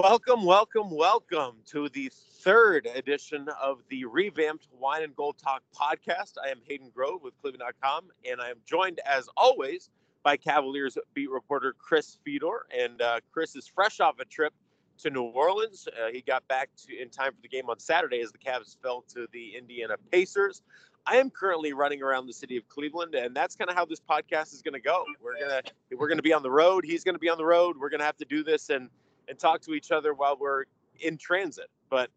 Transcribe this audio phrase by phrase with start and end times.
[0.00, 6.34] Welcome, welcome, welcome to the third edition of the revamped Wine and Gold Talk podcast.
[6.40, 9.90] I am Hayden Grove with Cleveland.com, and I am joined, as always,
[10.22, 12.66] by Cavaliers beat reporter Chris Fedor.
[12.70, 14.54] And uh, Chris is fresh off a trip
[14.98, 15.88] to New Orleans.
[15.88, 18.76] Uh, he got back to, in time for the game on Saturday as the Cavs
[18.80, 20.62] fell to the Indiana Pacers.
[21.06, 24.00] I am currently running around the city of Cleveland, and that's kind of how this
[24.00, 25.04] podcast is going to go.
[25.20, 25.62] We're gonna
[25.96, 26.84] we're gonna be on the road.
[26.84, 27.76] He's going to be on the road.
[27.76, 28.90] We're going to have to do this and
[29.28, 30.64] and talk to each other while we're
[31.00, 31.70] in transit.
[31.90, 32.10] But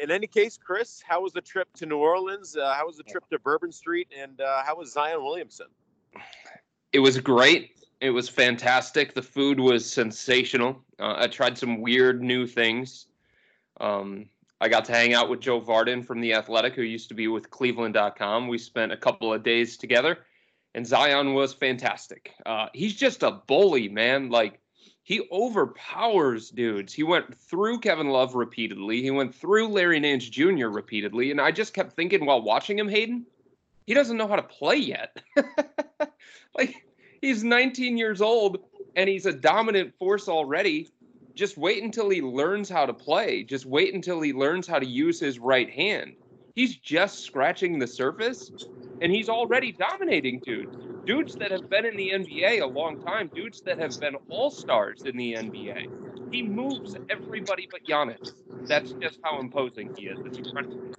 [0.00, 2.56] in any case, Chris, how was the trip to New Orleans?
[2.56, 4.08] Uh, how was the trip to Bourbon Street?
[4.16, 5.66] And uh, how was Zion Williamson?
[6.92, 7.76] It was great.
[8.00, 9.14] It was fantastic.
[9.14, 10.82] The food was sensational.
[10.98, 13.06] Uh, I tried some weird new things.
[13.80, 14.26] Um,
[14.60, 17.28] I got to hang out with Joe Vardon from The Athletic, who used to be
[17.28, 18.48] with Cleveland.com.
[18.48, 20.18] We spent a couple of days together,
[20.74, 22.32] and Zion was fantastic.
[22.44, 24.28] Uh, he's just a bully, man.
[24.28, 24.59] Like,
[25.10, 26.92] he overpowers dudes.
[26.92, 29.02] He went through Kevin Love repeatedly.
[29.02, 30.68] He went through Larry Nance Jr.
[30.68, 31.32] repeatedly.
[31.32, 33.26] And I just kept thinking while watching him, Hayden,
[33.88, 35.20] he doesn't know how to play yet.
[36.56, 36.86] like,
[37.20, 38.58] he's 19 years old
[38.94, 40.90] and he's a dominant force already.
[41.34, 43.42] Just wait until he learns how to play.
[43.42, 46.14] Just wait until he learns how to use his right hand.
[46.54, 48.50] He's just scratching the surface
[49.00, 50.76] and he's already dominating dudes.
[51.06, 54.50] Dudes that have been in the NBA a long time, dudes that have been all
[54.50, 56.32] stars in the NBA.
[56.32, 58.32] He moves everybody but Giannis.
[58.66, 60.18] That's just how imposing he is.
[60.24, 60.94] It's incredible.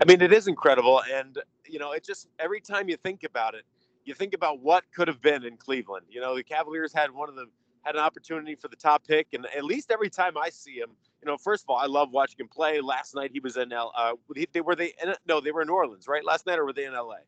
[0.00, 1.02] I mean, it is incredible.
[1.10, 3.64] And, you know, it just, every time you think about it,
[4.04, 6.06] you think about what could have been in Cleveland.
[6.10, 7.46] You know, the Cavaliers had one of the,
[7.82, 9.28] had an opportunity for the top pick.
[9.32, 10.90] And at least every time I see him,
[11.22, 12.80] you know, first of all, I love watching him play.
[12.80, 13.92] Last night he was in L.
[13.96, 14.14] Uh,
[14.52, 16.24] they were they in, no, they were in New Orleans, right?
[16.24, 17.18] Last night, or were they in L.A.?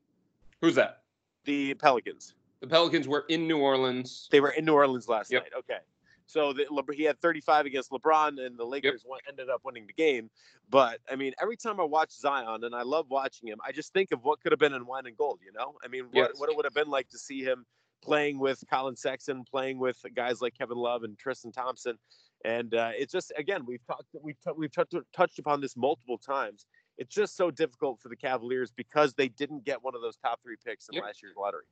[0.61, 1.03] Who's that?
[1.45, 2.35] The Pelicans.
[2.61, 4.29] The Pelicans were in New Orleans.
[4.31, 5.43] They were in New Orleans last Yep.
[5.45, 5.53] night.
[5.59, 5.79] Okay.
[6.27, 9.93] So the, he had 35 against LeBron, and the Lakers won, ended up winning the
[9.93, 10.31] game.
[10.71, 13.93] But I mean, every time I watch Zion, and I love watching him, I just
[13.93, 15.41] think of what could have been in Wine and Gold.
[15.45, 16.31] You know, I mean, what, Yes.
[16.39, 17.67] what it would have been like to see him
[18.03, 21.99] playing with Collin Sexton, playing with guys like Kevin Love and Tristan Thompson.
[22.45, 26.19] And uh, it's just again, we've talked, we've t- we've touched touched upon this multiple
[26.19, 26.67] times.
[26.99, 30.41] It's just so difficult for the Cavaliers because they didn't get one of those top
[30.43, 31.05] three picks in Yep.
[31.05, 31.65] last year's lottery.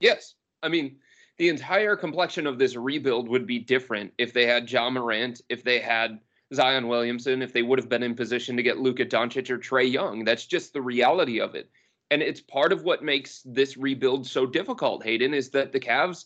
[0.00, 0.34] Yes.
[0.62, 0.96] I mean,
[1.38, 5.62] the entire complexion of this rebuild would be different if they had Ja Morant, if
[5.62, 6.20] they had
[6.52, 9.90] Zion Williamson, if they would have been in position to get Luka Doncic or Trae
[9.90, 10.24] Young.
[10.24, 11.70] That's just the reality of it.
[12.10, 16.24] And it's part of what makes this rebuild so difficult, Hayden, is that the Cavs,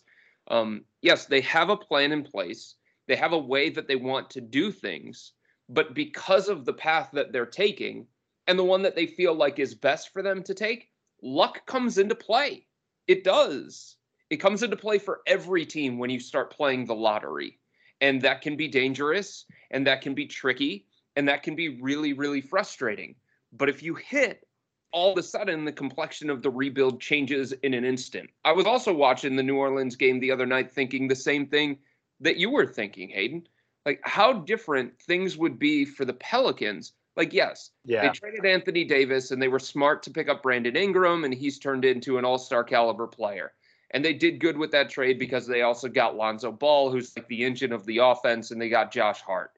[0.49, 2.77] um, yes, they have a plan in place.
[3.07, 5.33] They have a way that they want to do things.
[5.69, 8.07] But because of the path that they're taking
[8.47, 10.91] and the one that they feel like is best for them to take,
[11.23, 12.67] luck comes into play.
[13.07, 13.97] It does.
[14.31, 17.59] It comes into play for every team when you start playing the lottery.
[18.01, 20.87] And that can be dangerous and that can be tricky
[21.17, 23.15] and that can be really, really frustrating.
[23.53, 24.47] But if you hit,
[24.93, 28.29] all of a sudden the complexion of the rebuild changes in an instant.
[28.45, 31.79] I was also watching the New Orleans game the other night thinking the same thing
[32.23, 33.47] that you were thinking, Hayden.
[33.85, 36.93] Like how different things would be for the Pelicans.
[37.17, 37.71] Like, yes,
[38.03, 41.59] they traded Anthony Davis and they were smart to pick up Brandon Ingram, and he's
[41.59, 43.53] turned into an all star caliber player.
[43.91, 47.29] And they did good with that trade because they also got Lonzo Ball, who's like
[47.29, 49.51] the engine of the offense, and they got Josh Hart.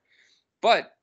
[0.61, 0.97] But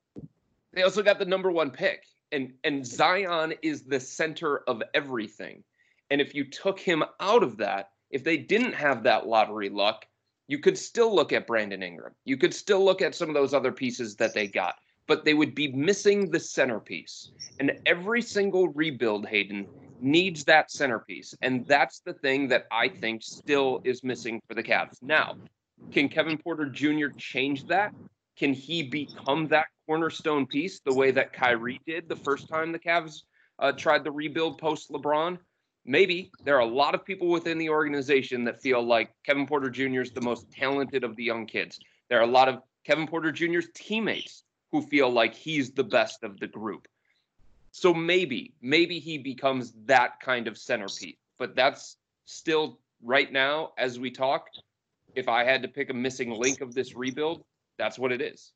[0.73, 2.05] they also got the number one pick.
[2.33, 5.63] And and Zion is the center of everything.
[6.09, 10.05] And if you took him out of that, if they didn't have that lottery luck,
[10.47, 12.13] you could still look at Brandon Ingram.
[12.25, 14.75] You could still look at some of those other pieces that they got,
[15.07, 17.31] but they would be missing the centerpiece.
[17.59, 19.67] And every single rebuild, Hayden,
[20.01, 21.33] needs that centerpiece.
[21.41, 25.01] And that's the thing that I think still is missing for the Cavs.
[25.01, 25.35] Now,
[25.91, 27.07] can Kevin Porter Jr.
[27.17, 27.93] change that?
[28.37, 32.79] Can he become that cornerstone piece the way that Kyrie did the first time the
[32.79, 33.23] Cavs
[33.59, 35.37] uh, tried to rebuild post LeBron?
[35.85, 39.69] Maybe there are a lot of people within the organization that feel like Kevin Porter
[39.69, 40.01] Jr.
[40.01, 41.79] is the most talented of the young kids.
[42.09, 46.23] There are a lot of Kevin Porter Jr.'s teammates who feel like he's the best
[46.23, 46.87] of the group.
[47.71, 51.15] So maybe, maybe he becomes that kind of centerpiece.
[51.39, 54.47] But that's still right now, as we talk,
[55.15, 57.43] if I had to pick a missing link of this rebuild,
[57.77, 58.51] that's what it is.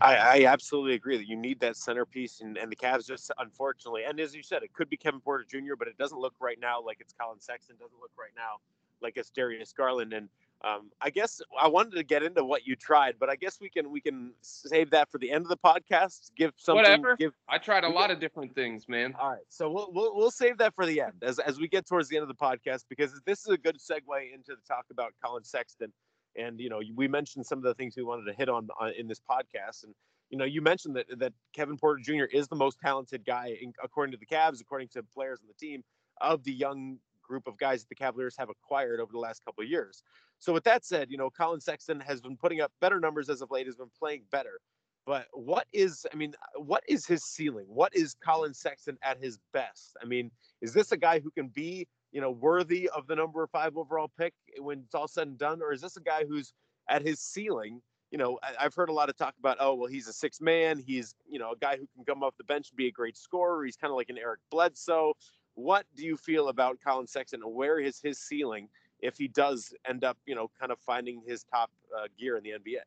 [0.00, 4.02] I, I absolutely agree that you need that centerpiece, and, and the Cavs just unfortunately,
[4.06, 6.58] and as you said, it could be Kevin Porter Jr., but it doesn't look right
[6.60, 7.76] now like it's Collin Sexton.
[7.78, 8.60] Doesn't look right now
[9.00, 10.12] like it's Darius Garland.
[10.12, 10.28] And
[10.64, 13.68] um, I guess I wanted to get into what you tried, but I guess we
[13.68, 16.32] can we can save that for the end of the podcast.
[16.36, 16.82] Give something.
[16.82, 17.16] Whatever.
[17.16, 19.14] Give, I tried a lot of different things, man.
[19.20, 21.86] All right, so we'll, we'll we'll save that for the end as as we get
[21.86, 24.86] towards the end of the podcast because this is a good segue into the talk
[24.90, 25.92] about Collin Sexton.
[26.36, 28.92] And you know, we mentioned some of the things we wanted to hit on, on
[28.98, 29.94] in this podcast, and
[30.30, 32.24] you know, you mentioned that that Kevin Porter Jr.
[32.24, 35.66] is the most talented guy in, according to the Cavs, according to players on the
[35.66, 35.82] team,
[36.20, 39.62] of the young group of guys that the Cavaliers have acquired over the last couple
[39.62, 40.02] of years.
[40.38, 43.42] So with that said, you know, Collin Sexton has been putting up better numbers as
[43.42, 44.60] of late, has been playing better.
[45.04, 47.66] But what is, I mean, what is his ceiling?
[47.68, 49.96] What is Collin Sexton at his best?
[50.02, 50.30] I mean,
[50.60, 54.10] is this a guy who can be, you know, worthy of the number five overall
[54.18, 55.62] pick when it's all said and done?
[55.62, 56.52] Or is this a guy who's
[56.88, 57.80] at his ceiling?
[58.10, 60.82] You know, I've heard a lot of talk about, oh, well, he's a six man.
[60.84, 63.16] He's, you know, a guy who can come off the bench and be a great
[63.16, 63.64] scorer.
[63.64, 65.12] He's kind of like an Eric Bledsoe.
[65.54, 68.68] What do you feel about Collin Sexton and where is his ceiling
[69.00, 72.42] if he does end up, you know, kind of finding his top uh, gear in
[72.42, 72.80] the NBA?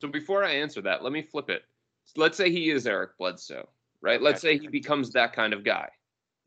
[0.00, 1.62] So before I answer that, let me flip it.
[2.16, 3.68] Let's say he is Eric Bledsoe,
[4.00, 4.20] right?
[4.20, 5.88] Let's say he becomes that kind of guy.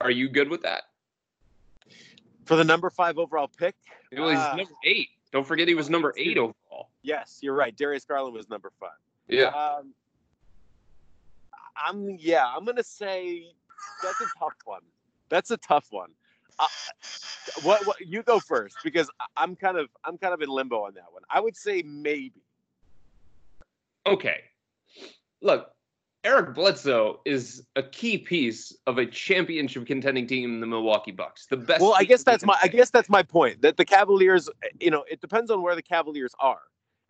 [0.02, 0.84] Are you good with that?
[2.46, 3.76] For the number five overall pick?
[4.12, 5.10] It was uh, number eight.
[5.32, 6.90] Don't forget he was number eight overall.
[7.04, 7.76] Yes, you're right.
[7.76, 8.90] Darius Garland was number five.
[9.28, 9.48] Yeah.
[9.48, 9.94] Um,
[11.76, 12.46] I'm yeah.
[12.46, 13.46] I'm gonna say
[14.04, 14.82] that's a tough one.
[15.30, 16.12] That's a tough one.
[16.60, 16.68] Uh,
[17.64, 20.94] what, what you go first because I'm kind of I'm kind of in limbo on
[20.96, 21.24] that one.
[21.30, 22.44] I would say maybe.
[24.06, 24.42] Okay.
[25.42, 25.72] Look,
[26.24, 31.48] Eric Bledsoe is a key piece of a championship contending team, in the Milwaukee Bucks.
[31.48, 31.82] The best.
[31.82, 33.62] Well, I guess that's my I guess that's my point.
[33.62, 34.48] That the Cavaliers,
[34.80, 36.62] you know, it depends on where the Cavaliers are.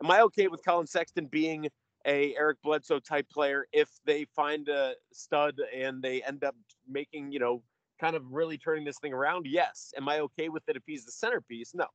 [0.02, 1.68] Am I okay with Collin Sexton being
[2.06, 6.56] a Eric Bledsoe type player if they find a stud and they end up
[6.88, 7.62] making, you know,
[8.00, 9.46] kind of really turning this thing around?
[9.46, 9.94] Yes.
[9.98, 11.74] Am I okay with it if he's the centerpiece?
[11.76, 11.86] No.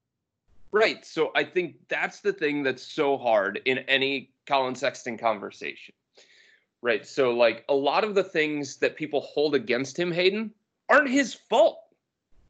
[0.71, 1.05] Right.
[1.05, 5.95] So I think that's the thing that's so hard in any Collin Sexton conversation.
[6.82, 7.06] Right.
[7.06, 10.52] So, like, a lot of the things that people hold against him, Hayden,
[10.88, 11.81] aren't his fault.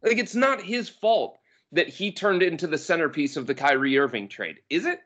[0.02, 1.38] Like, it's not his fault
[1.72, 5.00] that he turned into the centerpiece of the Kyrie Irving trade, is it?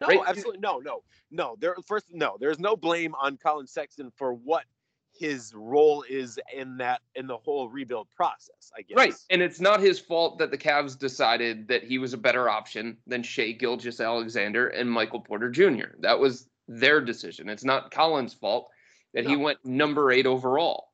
[0.00, 0.20] No, right?
[0.26, 0.60] absolutely.
[0.60, 1.56] No, no, no.
[1.58, 2.36] There first, no.
[2.40, 4.64] There's no blame on Collin Sexton for what
[5.12, 8.96] his role is in that in the whole rebuild process, I guess.
[8.96, 9.14] Right.
[9.28, 12.96] And it's not his fault that the Cavs decided that he was a better option
[13.06, 15.96] than Shai Gilgeous-Alexander and Michael Porter Jr.
[15.98, 17.48] That was their decision.
[17.48, 18.70] It's not Collin's fault
[19.14, 19.30] that no.
[19.30, 20.88] he went number eight overall.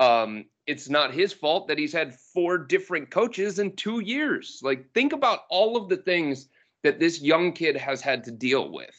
[0.00, 4.60] Um, it's not his fault that he's had four different coaches in two years.
[4.62, 6.48] Like, think about all of the things
[6.82, 8.94] that this young kid has had to deal with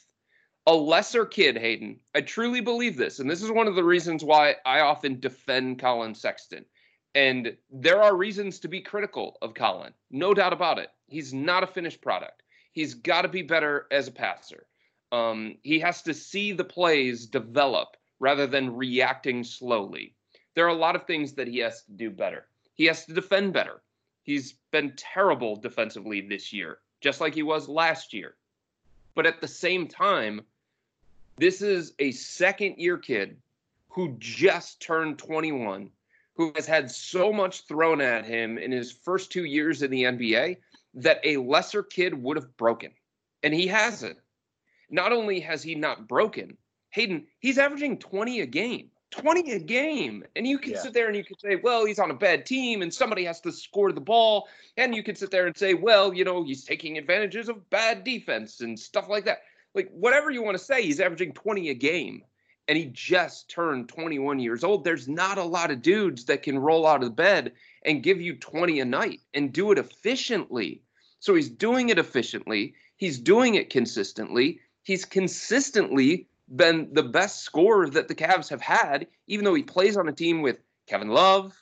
[0.70, 2.00] a lesser kid, Hayden.
[2.14, 3.18] I truly believe this.
[3.18, 6.64] And this is one of the reasons why I often defend Collin Sexton.
[7.16, 10.90] And there are reasons to be critical of Collin, no doubt about it.
[11.08, 12.44] He's not a finished product.
[12.72, 14.68] He's got to be better as a passer.
[15.12, 20.14] Um, he has to see the plays develop rather than reacting slowly.
[20.56, 22.46] There are a lot of things that he has to do better.
[22.76, 23.82] He has to defend better.
[24.24, 28.36] He's been terrible defensively this year, just like he was last year.
[29.16, 30.42] But at the same time,
[31.38, 33.38] this is a second year kid
[33.88, 35.90] who just turned 21,
[36.36, 40.04] who has had so much thrown at him in his first two years in the
[40.04, 40.58] NBA
[40.96, 42.92] that a lesser kid would have broken.
[43.44, 44.18] And he hasn't.
[44.90, 46.58] Not only has he not broken,
[46.92, 48.90] Hayden, he's averaging 20 a game.
[49.12, 50.24] 20 a game.
[50.36, 50.82] And you can yeah.
[50.82, 53.42] sit there and you can say, well, he's on a bad team and somebody has
[53.42, 54.48] to score the ball.
[54.78, 58.04] And you can sit there and say, well, you know, he's taking advantages of bad
[58.04, 59.40] defense and stuff like that
[59.74, 62.24] like whatever you want to say, he's averaging 20 a game
[62.68, 64.84] and he just turned 21 years old.
[64.84, 67.54] There's not a lot of dudes that can roll out of bed
[67.84, 70.84] and give you 20 a night and do it efficiently.
[71.20, 72.76] So he's doing it efficiently.
[72.98, 74.60] He's doing it consistently.
[74.90, 79.96] He's consistently been the best scorer that the Cavs have had, even though he plays
[79.96, 81.56] on a team with Kevin Love,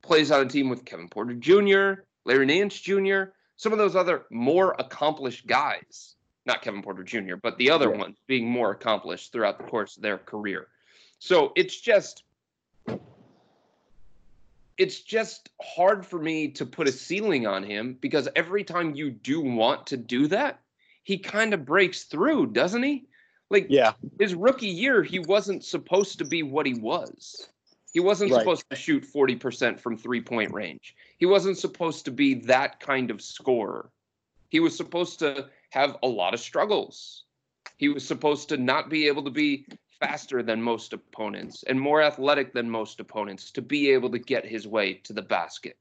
[0.00, 4.26] plays on a team with Kevin Porter Jr., Larry Nance Jr., some of those other
[4.30, 6.14] more accomplished guys.
[6.46, 10.04] Not Kevin Porter Jr., but the other ones being more accomplished throughout the course of
[10.04, 10.68] their career.
[11.18, 12.22] So it's just
[14.76, 19.10] it's just hard for me to put a ceiling on him because every time you
[19.10, 20.60] do want to do that,
[21.08, 23.06] he kind of breaks through, doesn't he?
[23.48, 27.48] Like, yeah, his rookie year, he wasn't supposed to be what he was.
[27.94, 28.40] He wasn't right.
[28.40, 30.94] supposed to shoot 40% from three point range.
[31.16, 33.90] He wasn't supposed to be that kind of scorer.
[34.50, 37.24] He was supposed to have a lot of struggles.
[37.78, 39.64] He was supposed to not be able to be
[40.00, 44.44] faster than most opponents and more athletic than most opponents to be able to get
[44.44, 45.78] his way to the basket.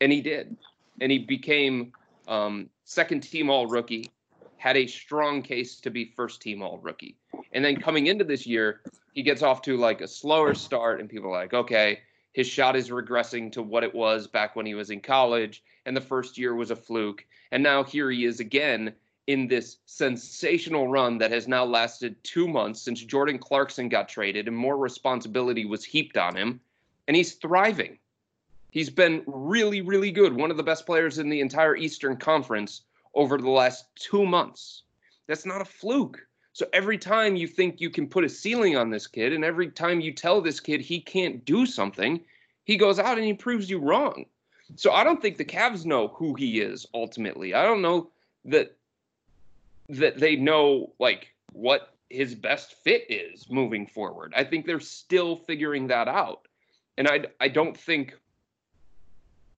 [0.00, 0.56] And he did.
[1.00, 1.92] And he became
[2.28, 4.10] um, second team all rookie,
[4.56, 7.16] had a strong case to be first team all rookie.
[7.52, 8.82] And then coming into this year,
[9.14, 12.00] he gets off to like a slower start, and people are like, okay,
[12.32, 15.96] his shot is regressing to what it was back when he was in college, and
[15.96, 17.24] the first year was a fluke.
[17.50, 18.92] And now here he is again
[19.26, 24.48] in this sensational run that has now lasted two months since Jordan Clarkson got traded
[24.48, 26.60] and more responsibility was heaped on him.
[27.06, 27.98] And he's thriving.
[28.78, 30.32] He's been really, really good.
[30.32, 32.82] One of the best players in the entire Eastern Conference
[33.12, 34.84] over the last two months.
[35.26, 36.24] That's not a fluke.
[36.52, 39.68] So every time you think you can put a ceiling on this kid, and every
[39.72, 42.20] time you tell this kid he can't do something,
[42.66, 44.26] he goes out and he proves you wrong.
[44.76, 47.54] So I don't think the Cavs know who he is ultimately.
[47.54, 48.10] I don't know
[48.44, 48.76] that
[49.88, 54.32] that they know like what his best fit is moving forward.
[54.36, 56.46] I think they're still figuring that out.
[56.96, 58.14] And I I don't think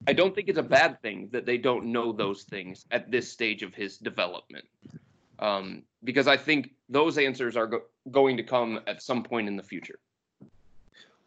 [0.07, 3.31] I don't think it's a bad thing that they don't know those things at this
[3.31, 4.65] stage of his development.
[5.39, 9.57] Um, because I think those answers are go- going to come at some point in
[9.57, 9.99] the future.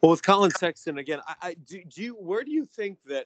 [0.02, 3.26] Well, with Collin Sexton again, I, I do, do you where do you think that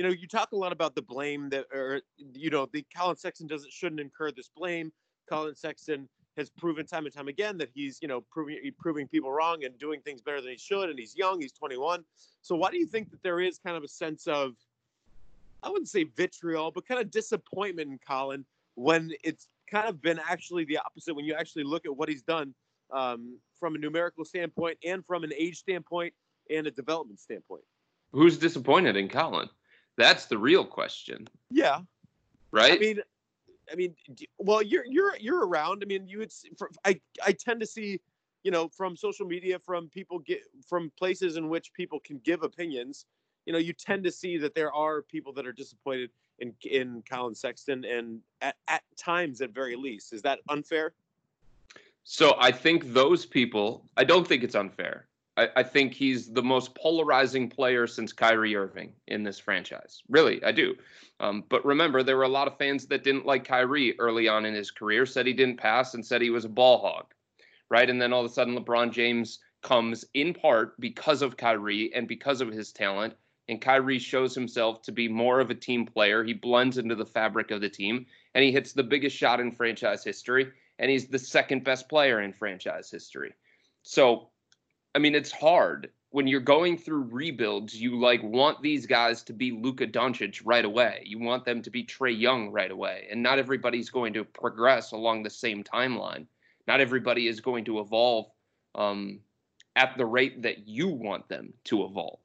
[0.00, 3.18] you know, you talk a lot about the blame that, or you know, the Collin
[3.18, 4.90] Sexton doesn't shouldn't incur this blame.
[5.28, 6.08] Collin Sexton
[6.40, 9.78] has proven time and time again that he's, you know, proving proving people wrong and
[9.78, 10.90] doing things better than he should.
[10.90, 12.04] And he's young; he's 21.
[12.42, 14.54] So, why do you think that there is kind of a sense of,
[15.62, 18.44] I wouldn't say vitriol, but kind of disappointment in Collin
[18.74, 22.22] when it's kind of been actually the opposite when you actually look at what he's
[22.22, 22.54] done
[22.92, 26.12] um, from a numerical standpoint and from an age standpoint
[26.50, 27.62] and a development standpoint.
[28.12, 29.48] Who's disappointed in Collin?
[29.96, 31.28] That's the real question.
[31.50, 31.80] Yeah.
[32.50, 32.72] Right.
[32.72, 33.00] I mean,
[33.70, 33.94] I mean,
[34.38, 35.82] well, you're you're you're around.
[35.82, 36.32] I mean, you would.
[36.84, 38.00] I I tend to see,
[38.42, 42.42] you know, from social media, from people get from places in which people can give
[42.42, 43.06] opinions.
[43.46, 47.02] You know, you tend to see that there are people that are disappointed in in
[47.08, 50.94] Collin Sexton, and at at times, at very least, is that unfair?
[52.04, 53.88] So I think those people.
[53.96, 55.06] I don't think it's unfair.
[55.36, 60.02] I, I, think he's the most polarizing player since Kyrie Irving in this franchise.
[60.08, 60.74] Really, I do.
[61.20, 64.44] Um, but remember, there were a lot of fans that didn't like Kyrie early on
[64.44, 67.06] in his career, said he didn't pass, and said he was a ball hog,
[67.68, 67.88] right?
[67.88, 72.08] And then all of a sudden, LeBron James comes in part because of Kyrie and
[72.08, 73.14] because of his talent.
[73.48, 76.22] And Kyrie shows himself to be more of a team player.
[76.22, 79.52] He blends into the fabric of the team, and he hits the biggest shot in
[79.52, 80.50] franchise history.
[80.78, 83.34] And he's the second best player in franchise history.
[83.82, 84.30] So
[84.94, 87.80] I mean, it's hard when you're going through rebuilds.
[87.80, 91.02] You like want these guys to be Luka Doncic right away.
[91.06, 94.92] You want them to be Trae Young right away, and not everybody's going to progress
[94.92, 96.26] along the same timeline.
[96.66, 98.26] Not everybody is going to evolve
[98.74, 99.20] um,
[99.76, 102.18] at the rate that you want them to evolve.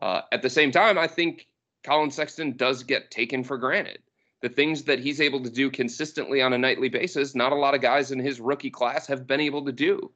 [0.00, 1.46] Uh, at the same time, I think
[1.84, 3.98] Collin Sexton does get taken for granted.
[4.40, 7.74] The things that he's able to do consistently on a nightly basis, not a lot
[7.74, 10.10] of guys in his rookie class have been able to do.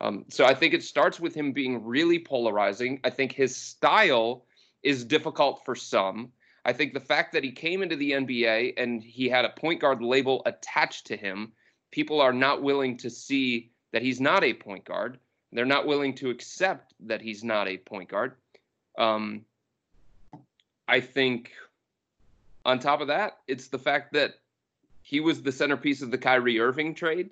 [0.00, 3.00] Um, so I think it starts with him being really polarizing.
[3.04, 4.44] I think his style
[4.82, 6.30] is difficult for some.
[6.64, 9.80] I think the fact that he came into the NBA and he had a point
[9.80, 11.52] guard label attached to him,
[11.90, 15.18] people are not willing to see that he's not a point guard.
[15.52, 18.34] They're not willing to accept that he's not a point guard.
[18.98, 19.44] Um,
[20.86, 21.52] I think
[22.64, 24.34] on top of that, it's the fact that
[25.02, 27.30] he was the centerpiece of the Kyrie Irving trade.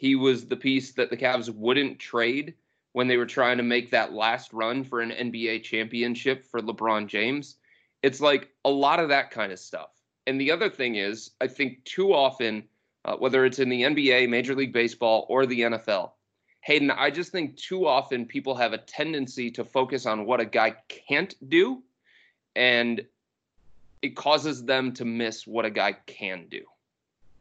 [0.00, 2.54] He was the piece that the Cavs wouldn't trade
[2.92, 7.06] when they were trying to make that last run for an NBA championship for LeBron
[7.06, 7.56] James.
[8.02, 9.90] It's like a lot of that kind of stuff.
[10.26, 12.64] And the other thing is, I think too often,
[13.04, 16.12] uh, whether it's in the NBA, Major League Baseball, or the NFL,
[16.62, 20.46] Hayden, I just think too often people have a tendency to focus on what a
[20.46, 21.82] guy can't do,
[22.56, 23.04] and
[24.00, 26.64] it causes them to miss what a guy can do.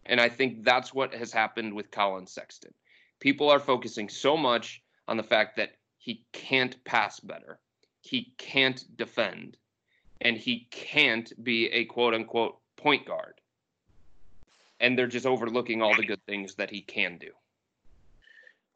[0.05, 2.73] And I think that's what has happened with Collin Sexton.
[3.19, 7.59] People are focusing so much on the fact that he can't pass better.
[8.01, 9.57] he can't defend
[10.21, 13.39] and he can't be a quote unquote point guard.
[14.79, 17.31] And they're just overlooking all the good things that he can do.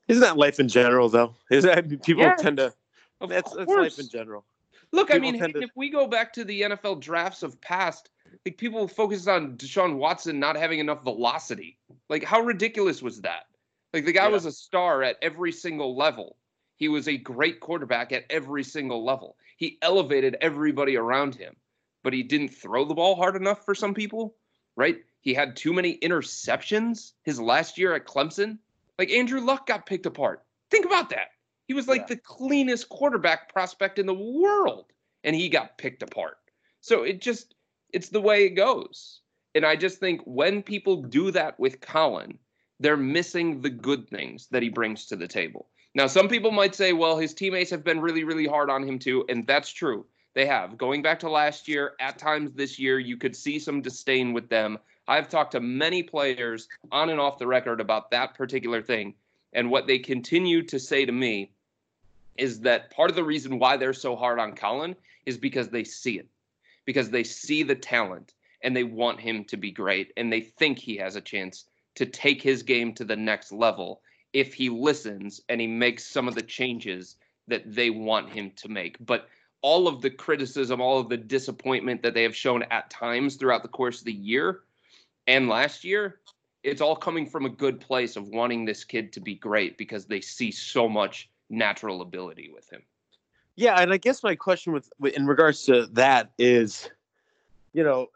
[0.09, 1.33] Isn't that life in general, though?
[1.49, 2.73] Is that people Yeah, tend to?
[3.21, 4.43] That's, that's life in general.
[4.91, 8.09] Look, I mean, tend to- if we go back to the NFL drafts of past,
[8.45, 11.77] like people focused on Deshaun Watson not having enough velocity.
[12.09, 13.45] Like, how ridiculous was that?
[13.93, 14.33] Like, the guy Yeah.
[14.33, 16.37] was a star at every single level.
[16.75, 19.37] He was a great quarterback at every single level.
[19.57, 21.55] He elevated everybody around him,
[22.03, 24.35] but he didn't throw the ball hard enough for some people,
[24.75, 24.97] right?
[25.21, 28.57] He had too many interceptions his last year at Clemson.
[28.99, 30.43] Like, Andrew Luck got picked apart.
[30.69, 31.29] Think about that.
[31.67, 32.07] He was like Yeah.
[32.07, 34.91] the cleanest quarterback prospect in the world,
[35.23, 36.39] and he got picked apart.
[36.81, 37.55] So it just,
[37.93, 39.21] it's the way it goes.
[39.55, 42.37] And I just think when people do that with Collin,
[42.79, 45.67] they're missing the good things that he brings to the table.
[45.95, 48.97] Now, some people might say, well, his teammates have been really, really hard on him
[48.97, 49.25] too.
[49.29, 50.05] And that's true.
[50.33, 50.77] They have.
[50.77, 54.49] Going back to last year, at times this year, you could see some disdain with
[54.49, 54.79] them.
[55.07, 59.13] I've talked to many players on and off the record about that particular thing.
[59.53, 61.51] And what they continue to say to me
[62.37, 64.95] is that part of the reason why they're so hard on Collin
[65.27, 66.27] is because they see it,
[66.85, 70.79] because they see the talent and they want him to be great and they think
[70.79, 75.41] he has a chance to take his game to the next level if he listens
[75.49, 78.97] and he makes some of the changes that they want him to make.
[79.05, 79.27] But
[79.61, 83.61] all of the criticism, all of the disappointment that they have shown at times throughout
[83.61, 84.61] the course of the year
[85.27, 86.19] and last year,
[86.63, 90.05] it's all coming from a good place of wanting this kid to be great because
[90.05, 92.81] they see so much natural ability with him.
[93.55, 96.89] Yeah, and I guess my question with, in regards to that is,
[97.73, 98.07] you know,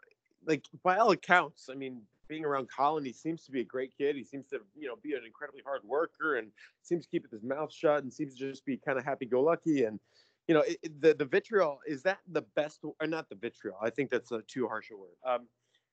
[0.46, 3.92] like by all accounts, I mean, being around Collin, he seems to be a great
[3.96, 4.16] kid.
[4.16, 6.48] He seems to, you know, be an incredibly hard worker and
[6.82, 9.84] seems to keep his mouth shut and seems to just be kind of happy-go-lucky.
[9.84, 10.00] And
[10.46, 13.76] you know, it, it- the the vitriol is that the best or not the vitriol?
[13.82, 15.10] I think that's a too harsh a word.
[15.24, 15.46] Um,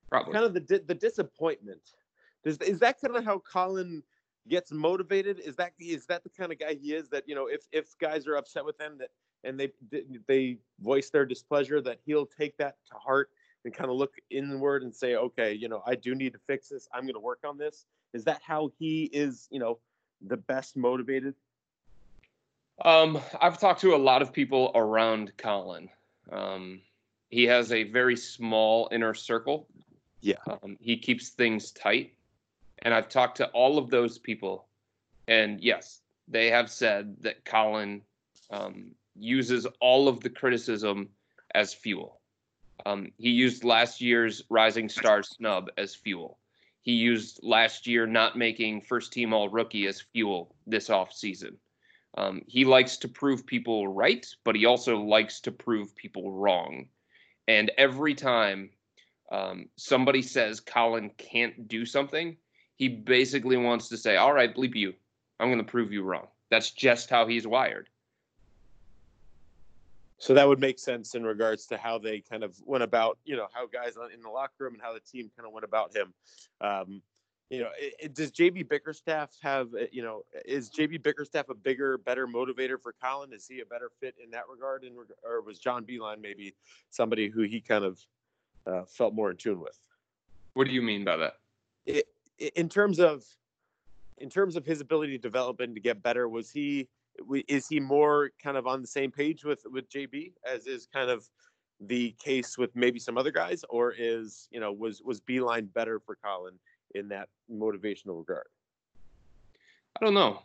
[0.10, 0.34] Probably.
[0.34, 1.82] kind of the the disappointment.
[2.44, 4.02] Does is that kind of how Collin
[4.48, 5.40] gets motivated?
[5.40, 7.10] Is that is that the kind of guy he is?
[7.10, 9.10] That you know, if if guys are upset with him that
[9.46, 9.72] and they
[10.28, 13.30] they voice their displeasure, that he'll take that to heart
[13.64, 16.70] and kind of look inward and say, okay, you know, I do need to fix
[16.70, 16.88] this.
[16.94, 17.86] I'm going to work on this.
[18.14, 19.48] Is that how he is?
[19.52, 19.80] You know,
[20.22, 21.34] the best motivated.
[22.84, 25.90] Um, I've talked to a lot of people around Collin.
[26.32, 26.82] Um,
[27.30, 29.68] he has a very small inner circle.
[30.22, 30.36] Yeah.
[30.48, 32.14] Um, he keeps things tight.
[32.80, 34.66] And I've talked to all of those people.
[35.28, 38.02] And yes, they have said that Collin
[38.52, 41.10] um, uses all of the criticism
[41.54, 42.20] as fuel.
[42.86, 46.38] Um, he used last year's Rising Star snub as fuel.
[46.82, 51.56] He used last year not making first team all rookie as fuel this offseason.
[52.18, 56.88] Um, he likes to prove people right, but he also likes to prove people wrong.
[57.48, 58.70] And every time
[59.32, 62.38] um, somebody says Collin can't do something,
[62.76, 64.94] he basically wants to say, All right, bleep you.
[65.40, 66.28] I'm going to prove you wrong.
[66.52, 67.90] That's just how he's wired.
[70.26, 73.36] So that would make sense in regards to how they kind of went about, you
[73.36, 75.96] know, how guys in the locker room and how the team kind of went about
[75.96, 76.16] him.
[76.62, 77.04] Um,
[77.52, 81.54] you know, it, it- does JB Bickerstaff have, uh, you know, is JB Bickerstaff a
[81.54, 83.34] bigger, better motivator for Collin?
[83.34, 84.84] Is he a better fit in that regard?
[84.84, 86.56] In reg- or was John Beilein maybe
[86.90, 88.00] somebody who he kind of
[88.66, 89.78] uh, felt more in tune with?
[90.56, 91.34] What do you mean by that?
[91.88, 92.04] I-
[92.42, 93.24] i- in terms of
[94.18, 96.88] in terms of his ability to develop and to get better was he
[97.48, 101.10] is he more kind of on the same page with with JB as is kind
[101.10, 101.28] of
[101.82, 106.00] the case with maybe some other guys or is you know was was Beilein better
[106.00, 106.54] for Collin
[106.94, 108.48] in that motivational regard
[110.00, 110.42] I don't know.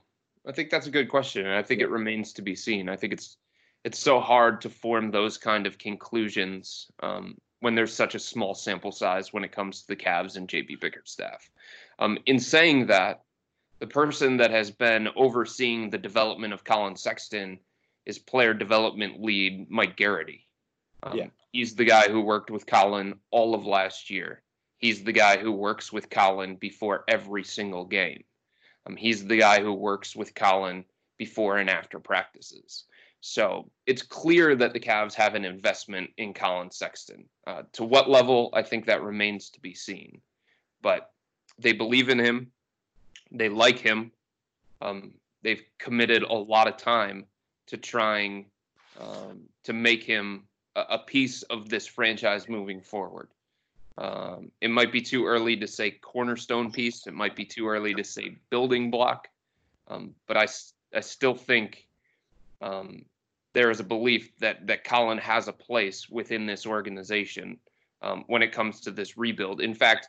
[0.47, 2.89] I think that's a good question, and I think it remains to be seen.
[2.89, 3.37] I think it's
[3.85, 8.55] it's so hard to form those kind of conclusions um, when there's such a small
[8.55, 11.51] sample size when it comes to the Cavs and JB Bickerstaff.
[11.99, 13.23] Um, in saying that,
[13.81, 17.59] the person that has been overseeing the development of Collin Sexton
[18.07, 20.43] is player development lead Mike Gerrity.
[21.03, 21.27] Um, Yeah.
[21.53, 24.43] He's the guy who worked with Collin all of last year.
[24.79, 28.23] He's the guy who works with Collin before every single game.
[28.87, 30.85] Um, he's the guy who works with Collin
[31.19, 32.85] before and after practices.
[33.21, 37.29] So it's clear that the Cavs have an investment in Collin Sexton.
[37.47, 40.23] Uh, to what level, I think that remains to be seen.
[40.83, 41.11] But
[41.59, 42.53] they believe in him.
[43.31, 44.13] They like him.
[44.83, 47.27] Um, they've committed a lot of time
[47.67, 48.47] to trying
[49.01, 50.45] um, to make him
[50.77, 53.29] a, a piece of this franchise moving forward.
[53.99, 57.07] Um, it might be too early to say cornerstone piece.
[57.07, 59.29] It might be too early to say building block.
[59.89, 60.47] Um, but I
[61.01, 61.87] still think
[62.63, 63.05] um,
[63.53, 67.59] there is a belief that that Collin has a place within this organization
[68.03, 69.61] um, when it comes to this rebuild.
[69.61, 70.09] In fact,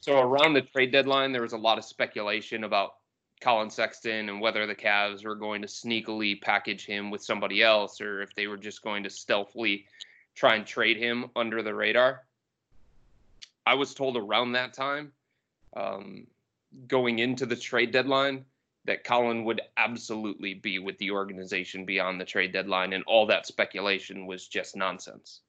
[0.00, 2.94] so around the trade deadline, there was a lot of speculation about
[3.40, 8.00] Collin Sexton and whether the Cavs were going to sneakily package him with somebody else
[8.00, 9.86] or if they were just going to stealthily
[10.34, 12.24] try and trade him under the radar.
[13.66, 15.12] I was told around that time,
[15.76, 16.26] um,
[16.86, 18.44] going into the trade deadline,
[18.84, 23.46] that Collin would absolutely be with the organization beyond the trade deadline, and all that
[23.46, 25.40] speculation was just nonsense.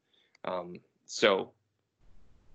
[0.46, 1.52] Um, so,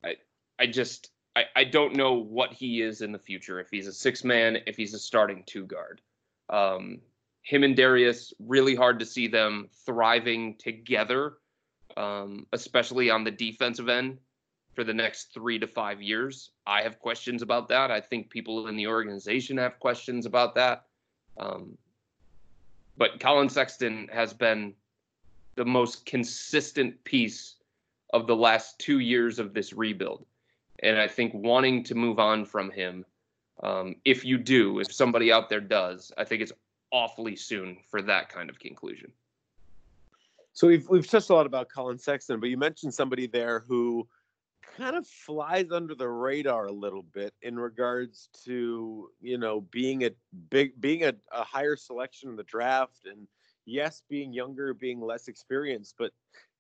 [0.03, 0.17] I
[0.59, 3.61] I just I, I don't know what he is in the future.
[3.61, 6.01] If he's a six man, if he's a starting two guard.
[6.49, 7.01] Um,
[7.43, 11.35] him and Darius really hard to see them thriving together,
[11.97, 14.19] um, especially on the defensive end
[14.75, 16.51] for the next three to five years.
[16.67, 17.91] I have questions about that.
[17.91, 20.85] I think people in the organization have questions about that.
[21.39, 21.77] Um,
[22.97, 24.75] but Collin Sexton has been
[25.55, 27.57] the most consistent piece
[28.13, 30.27] of the last two years of this rebuild.
[30.83, 33.05] And I think wanting to move on from him,
[33.63, 36.53] um, if you do, if somebody out there does, I think it's
[36.91, 39.13] awfully soon for that kind of conclusion.
[40.53, 44.09] So we've we've touched a lot about Collin Sexton, but you mentioned somebody there who
[44.77, 50.05] kind of flies under the radar a little bit in regards to you know being
[50.05, 50.11] a
[50.49, 53.27] big being a, a higher selection in the draft and
[53.67, 56.13] yes being younger being less experienced but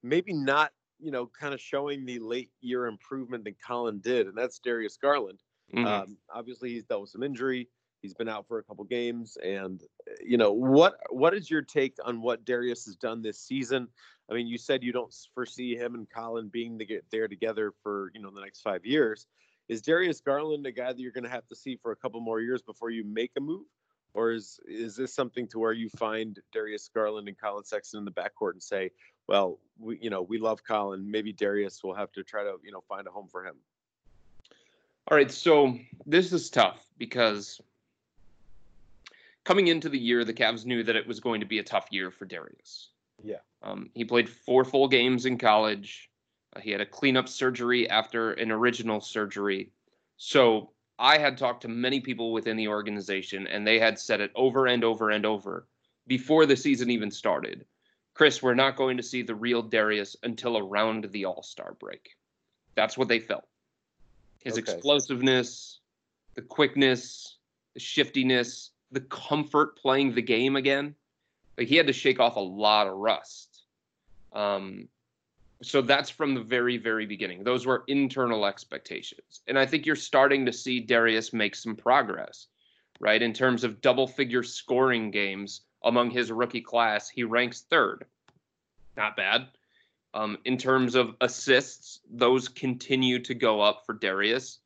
[0.02, 4.36] maybe not you know kind of showing the late year improvement that Collin did and
[4.36, 5.40] that's Darius Garland
[5.74, 5.86] mm-hmm.
[5.86, 7.68] um, obviously he's dealt with some injury
[8.02, 9.82] he's been out for a couple games and
[10.24, 13.88] you know what what is your take on what Darius has done this season
[14.30, 18.22] I mean, you said you don't foresee him and Collin being there together for you
[18.22, 19.26] know the next five years.
[19.68, 22.20] Is Darius Garland a guy that you're going to have to see for a couple
[22.20, 23.66] more years before you make a move,
[24.14, 28.04] or is is this something to where you find Darius Garland and Collin Sexton in
[28.04, 28.90] the backcourt and say,
[29.30, 32.72] well, we you know we love Collin, maybe Darius will have to try to you
[32.72, 33.54] know find a home for him.
[35.08, 37.60] All right, so this is tough because
[39.44, 41.86] coming into the year, the Cavs knew that it was going to be a tough
[41.90, 42.88] year for Darius.
[43.22, 43.38] Yeah.
[43.62, 46.10] Um, he played four full games in college.
[46.54, 49.70] Uh, he had a cleanup surgery after an original surgery.
[50.16, 54.32] So I had talked to many people within the organization, and they had said it
[54.34, 55.66] over and over and over
[56.06, 57.64] before the season even started.
[58.20, 62.18] Chris, we're not going to see the real Darius until around the All Star break.
[62.74, 63.48] That's what they felt.
[64.44, 64.60] His okay.
[64.60, 65.78] explosiveness,
[66.34, 67.38] the quickness,
[67.72, 70.94] the shiftiness, the comfort playing the game again.
[71.56, 73.62] Like he had to shake off a lot of rust.
[74.34, 74.88] Um,
[75.62, 77.42] so that's from the very, very beginning.
[77.42, 79.40] Those were internal expectations.
[79.48, 82.48] And I think you're starting to see Darius make some progress,
[83.00, 83.22] right?
[83.22, 88.04] In terms of double figure scoring games among his rookie class, he ranks third.
[88.96, 89.48] Not bad.
[90.12, 94.58] Um, in terms of assists, those continue to go up for Darius.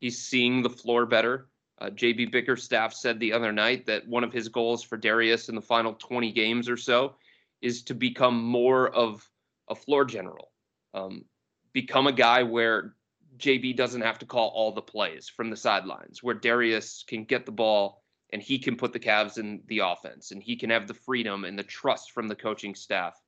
[0.00, 1.48] He's seeing the floor better.
[1.78, 5.54] Uh, JB Bickerstaff said the other night that one of his goals for Darius in
[5.54, 7.14] the final 20 games or so
[7.60, 9.26] is to become more of
[9.68, 10.50] a floor general,
[10.94, 11.24] um,
[11.72, 12.94] become a guy where
[13.38, 17.46] JB doesn't have to call all the plays from the sidelines, where Darius can get
[17.46, 18.01] the ball
[18.32, 21.44] and he can put the Cavs in the offense and he can have the freedom
[21.44, 23.20] and the trust from the coaching staff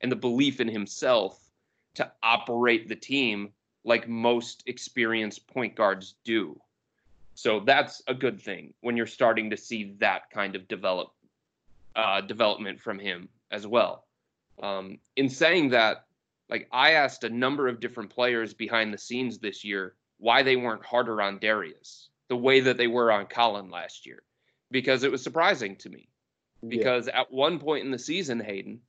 [0.00, 1.38] and the belief in himself
[1.94, 3.52] to operate the team
[3.84, 6.60] like most experienced point guards do.
[7.34, 11.12] So that's a good thing when you're starting to see that kind of develop
[11.94, 14.04] uh, development from him as well.
[14.60, 16.06] Um, in saying that,
[16.50, 20.56] like I asked a number of different players behind the scenes this year why they
[20.56, 24.22] weren't harder on Darius the way that they were on Collin last year,
[24.70, 26.08] because it was surprising to me.
[26.66, 27.20] Because yeah.
[27.20, 28.80] at one point in the season, Hayden,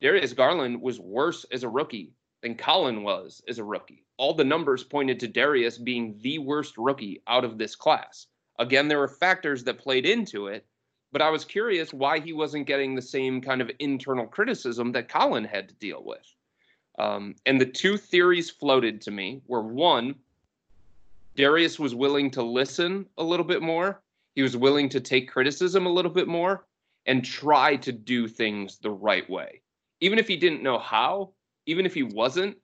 [0.00, 4.44] Darius Garland was worse as a rookie than Collin was as a rookie all the
[4.44, 8.26] numbers pointed to Darius being the worst rookie out of this class.
[8.58, 10.64] Again, there were factors that played into it,
[11.12, 15.08] but I was curious why he wasn't getting the same kind of internal criticism that
[15.08, 16.26] Collin had to deal with.
[16.98, 20.14] Um, and the two theories floated to me were one,
[21.36, 24.00] Darius was willing to listen a little bit more,
[24.36, 26.66] he was willing to take criticism a little bit more,
[27.06, 29.62] and try to do things the right way.
[30.00, 31.30] Even if he didn't know how,
[31.64, 32.56] even if he wasn't,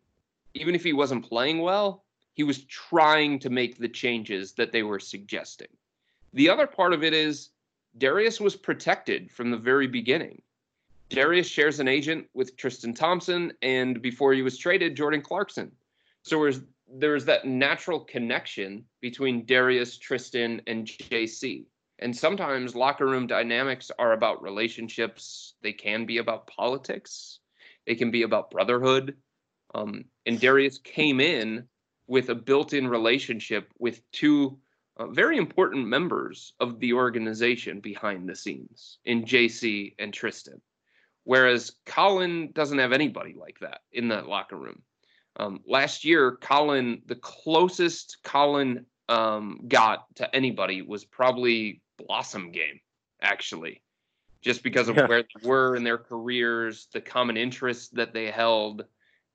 [0.54, 2.04] even if he wasn't playing well,
[2.34, 5.68] he was trying to make the changes that they were suggesting.
[6.34, 7.50] The other part of it is
[7.96, 10.42] Darius was protected from the very beginning.
[11.08, 15.70] Darius shares an agent with Tristan Thompson, and before he was traded, Jordan Clarkson.
[16.22, 16.38] So
[16.94, 21.64] there's that natural connection between Darius, Tristan, and JC.
[21.98, 25.54] And sometimes locker room dynamics are about relationships.
[25.62, 27.40] They can be about politics.
[27.86, 29.16] They can be about brotherhood.
[29.74, 31.66] Um, and Darius came in
[32.06, 34.58] with a built-in relationship with two
[34.98, 40.60] uh, very important members of the organization behind the scenes in JC and Tristan.
[41.24, 44.82] Whereas Collin doesn't have anybody like that in that locker room.
[45.36, 52.80] Um, last year, Collin, the closest Collin um, got to anybody was probably Blossomgame,
[53.20, 53.82] actually,
[54.42, 55.06] just because of yeah.
[55.06, 58.84] where they were in their careers, the common interests that they held.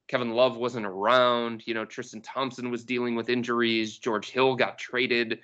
[0.07, 1.63] Kevin Love wasn't around.
[1.65, 3.97] You know, Tristan Thompson was dealing with injuries.
[3.97, 5.39] George Hill got traded.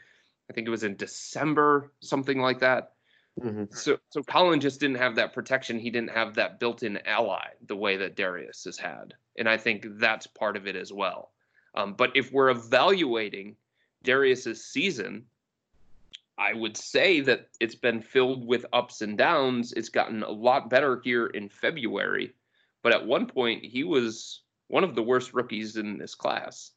[0.50, 2.93] I think it was in December, something like that.
[3.42, 3.66] Mm-hmm.
[3.72, 5.80] So, so Collin just didn't have that protection.
[5.80, 9.86] He didn't have that built-in ally the way that Darius has had, and I think
[9.98, 11.32] that's part of it as well.
[11.76, 13.56] Um, but if we're evaluating
[14.04, 15.26] Darius's season,
[16.38, 19.74] I would say that it's been filled with ups and downs.
[19.74, 22.34] It's gotten a lot better here in February,
[22.84, 26.72] but at one point he was one of the worst rookies in this class.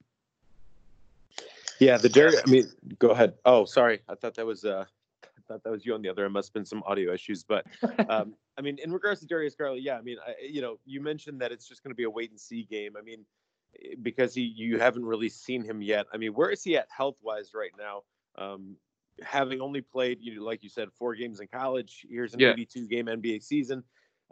[1.78, 2.42] Yeah, the Darius.
[2.46, 2.66] I mean,
[2.98, 3.34] go ahead.
[3.44, 4.00] Oh, sorry.
[4.08, 4.86] I thought that was uh,
[5.48, 6.26] thought that was you on the other.
[6.26, 7.66] It must have been some audio issues, but
[8.08, 11.00] um, I mean, in regards to Darius Garland, yeah, I mean, I, you know, you
[11.00, 12.94] mentioned that it's just going to be a wait and see game.
[12.98, 13.24] I mean,
[14.02, 16.06] because he you haven't really seen him yet.
[16.12, 18.02] I mean, where is he at health wise right now?
[18.36, 18.76] Um,
[19.22, 22.06] having only played, you know, like you said, four games in college.
[22.08, 22.50] Here's an yeah.
[22.50, 23.82] 82 game NBA season.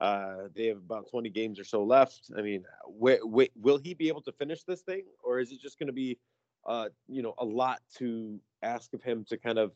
[0.00, 2.31] Uh, they have about 20 games or so left.
[2.37, 2.64] I mean,
[3.00, 5.87] wh- wh- will he be able to finish this thing, or is it just going
[5.87, 6.18] to be,
[6.66, 9.72] uh, you know, a lot to ask of him to kind of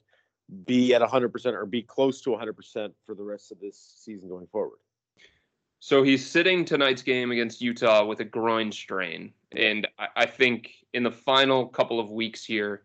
[0.64, 4.46] be at 100% or be close to 100% for the rest of this season going
[4.46, 4.78] forward?
[5.80, 9.32] So he's sitting tonight's game against Utah with a groin strain.
[9.56, 12.82] And I, I think in the final couple of weeks here,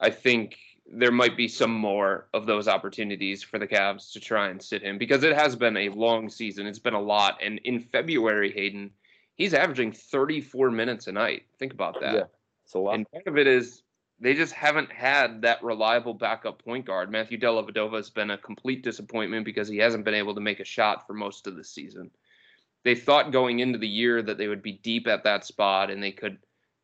[0.00, 0.58] I think
[0.90, 4.82] there might be some more of those opportunities for the Cavs to try and sit
[4.82, 6.66] him because it has been a long season.
[6.66, 7.38] It's been a lot.
[7.42, 8.90] And in February, Hayden,
[9.34, 11.42] he's averaging 34 minutes a night.
[11.58, 12.14] Think about that.
[12.14, 12.24] Yeah,
[12.64, 12.94] it's a lot.
[12.94, 13.82] And part of it is
[14.20, 17.10] they just haven't had that reliable backup point guard.
[17.10, 20.64] Matthew Dellavedova has been a complete disappointment because he hasn't been able to make a
[20.64, 22.10] shot for most of the season.
[22.84, 26.02] They thought going into the year that they would be deep at that spot and
[26.02, 26.38] they could,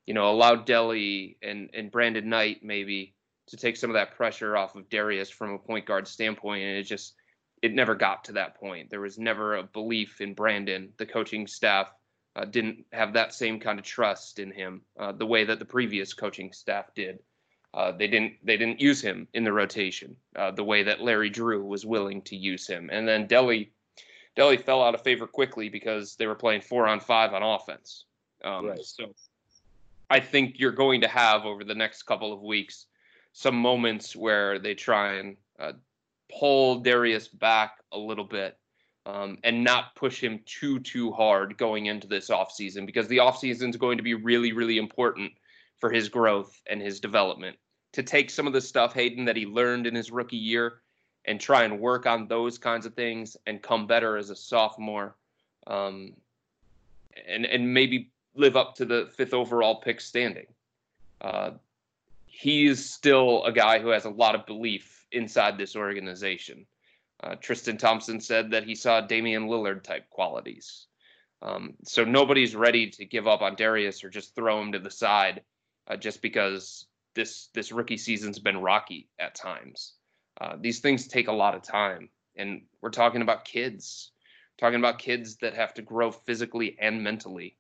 [0.07, 3.15] you know, allow Delly and, and Brandon Knight maybe
[3.49, 6.63] to take some of that pressure off of Darius from a point guard standpoint.
[6.63, 7.15] And it just,
[7.63, 8.91] it never got to that point.
[8.91, 10.93] There was never a belief in Brandon.
[10.99, 11.89] The coaching staff
[12.37, 15.65] uh, didn't have that same kind of trust in him uh, the way that the
[15.65, 17.19] previous coaching staff did.
[17.73, 21.31] Uh, they didn't they didn't use him in the rotation uh, the way that Larry
[21.31, 22.89] Drew was willing to use him.
[22.93, 23.71] And then Delly
[24.37, 28.05] Delly fell out of favor quickly because they were playing four on five on offense.
[28.45, 28.79] Um, right.
[28.85, 29.13] So
[30.11, 32.87] I think you're going to have over the next couple of weeks
[33.33, 35.73] some moments where they try and uh,
[36.39, 38.57] pull Darius back a little bit
[39.07, 43.71] um, and not push him too too hard going into this offseason because the offseason
[43.71, 45.33] is going to be really really important
[45.79, 47.57] for his growth and his development
[47.93, 50.81] to take some of the stuff Hayden that he learned in his rookie year
[51.27, 55.17] and try and work on those kinds of things and come better as a sophomore
[55.67, 56.13] um,
[57.27, 60.47] and and maybe live up to the fifth overall pick standing.
[61.21, 61.53] Uh,
[62.27, 66.67] he's still a guy who has a lot of belief inside this organization.
[67.25, 70.87] Uh, Tristan Thompson said that he saw Damian Lillard type qualities.
[71.41, 74.91] Um, so nobody's ready to give up on Darius or just throw him to the
[74.91, 75.43] side
[75.89, 79.95] uh, just because this this rookie season's been rocky at times.
[80.39, 84.11] Uh, these things take a lot of time, and we're talking about kids,
[84.59, 87.57] talking about kids that have to grow physically and mentally,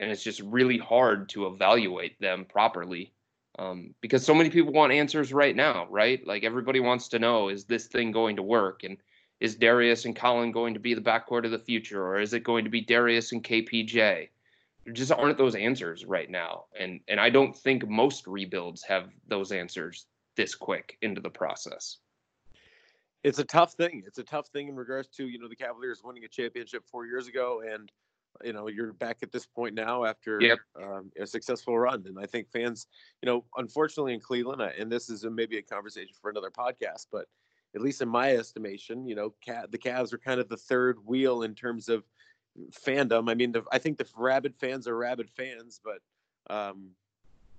[0.00, 3.12] and it's just really hard to evaluate them properly
[3.58, 6.26] um, because so many people want answers right now, right?
[6.26, 8.84] Like everybody wants to know is this thing going to work?
[8.84, 8.96] And
[9.40, 12.04] is Darius and Collin going to be the backcourt of the future?
[12.06, 14.28] Or is it going to be Darius and KPJ?
[14.84, 16.64] There just aren't those answers right now.
[16.78, 21.98] And and I don't think most rebuilds have those answers this quick into the process.
[23.22, 24.02] It's a tough thing.
[24.06, 27.06] It's a tough thing in regards to, you know, the Cavaliers winning a championship four
[27.06, 27.92] years ago and
[28.44, 30.58] you know you're back at this point now after yep.
[30.82, 32.86] um, a successful run and i think fans
[33.22, 37.06] you know unfortunately in cleveland and this is a, maybe a conversation for another podcast
[37.10, 37.26] but
[37.74, 39.32] at least in my estimation you know
[39.70, 42.04] the Cavs are kind of the third wheel in terms of
[42.70, 45.98] fandom i mean the, i think the rabid fans are rabid fans but
[46.54, 46.90] um,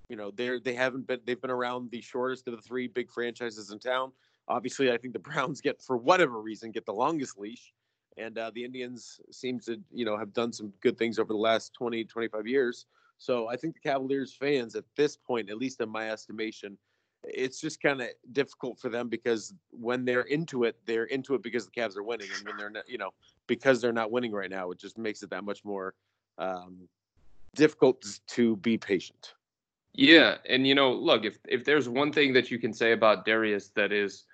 [0.10, 3.10] you know they're they haven't been they've been around the shortest of the three big
[3.10, 4.12] franchises in town
[4.48, 7.74] obviously i think the browns get for whatever reason get the longest leash
[8.18, 11.40] and uh, the Indians seem to you know have done some good things over the
[11.40, 12.86] last 20 25 years.
[13.18, 16.78] So I think the Cavaliers fans at this point at least in my estimation
[17.24, 21.42] it's just kind of difficult for them because when they're into it, they're into it
[21.42, 23.12] because the Cavs are winning, and when they're not, you know,
[23.48, 25.94] because they're not winning right now, it just makes it that much more
[26.38, 26.88] um,
[27.56, 29.34] difficult to be patient.
[29.94, 33.26] Yeah, and you know, look, if if there's one thing that you can say about
[33.26, 34.26] Darius that is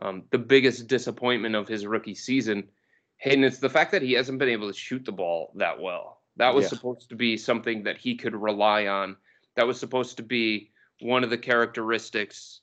[0.00, 2.68] um, the biggest disappointment of his rookie season,
[3.18, 6.20] Hayden, it's the fact that he hasn't been able to shoot the ball that well.
[6.36, 6.68] That was yeah.
[6.70, 9.16] supposed to be something that he could rely on.
[9.56, 12.60] That was supposed to be one of the characteristics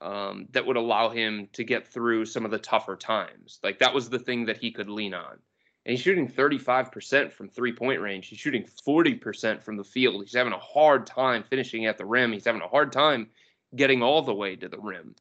[0.00, 3.58] um, that would allow him to get through some of the tougher times.
[3.64, 5.38] Like that was the thing that he could lean on.
[5.84, 8.28] And he's shooting 35% from three point range.
[8.28, 10.22] He's shooting 40% from the field.
[10.22, 12.32] He's having a hard time finishing at the rim.
[12.32, 13.28] He's having a hard time
[13.74, 15.14] getting all the way to the rim.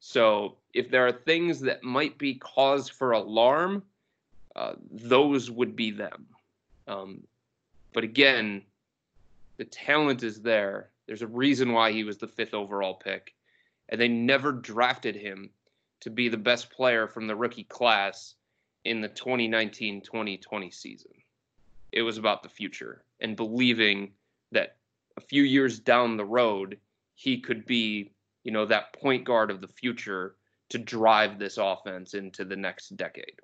[0.00, 3.82] So if there are things that might be cause for alarm,
[4.56, 6.26] uh, those would be them.
[6.88, 7.22] Um,
[7.92, 8.62] but again,
[9.58, 10.90] the talent is there.
[11.06, 13.34] There's a reason why he was the fifth overall pick,
[13.90, 15.50] and they never drafted him
[16.00, 18.34] to be the best player from the rookie class
[18.84, 21.12] in the 2019 2020 season.
[21.92, 24.12] It was about the future and believing
[24.52, 24.76] that
[25.16, 26.78] a few years down the road,
[27.14, 28.12] he could be,
[28.44, 30.36] you know, that point guard of the future
[30.68, 33.40] to drive this offense into the next decade.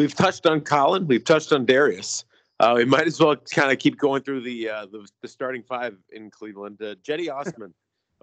[0.00, 2.24] We've touched on Collin, We've touched on Darius.
[2.58, 5.62] Uh, we might as well kind of keep going through the uh, the, the, starting
[5.62, 6.80] five in Cleveland.
[6.80, 7.74] Uh, Cedi Osman,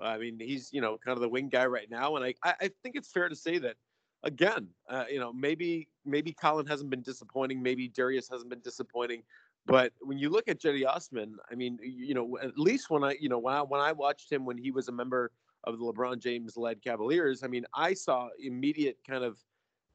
[0.01, 2.71] I mean, he's you know kind of the wing guy right now, and I I
[2.81, 3.75] think it's fair to say that
[4.23, 9.21] again, uh, you know, maybe maybe Collin hasn't been disappointing, maybe Darius hasn't been disappointing,
[9.67, 13.17] but when you look at Cedi Osman, I mean, you know, at least when I
[13.19, 15.29] you know when I, when I watched him when he was a member
[15.65, 19.37] of the LeBron James led Cavaliers, I mean, I saw immediate kind of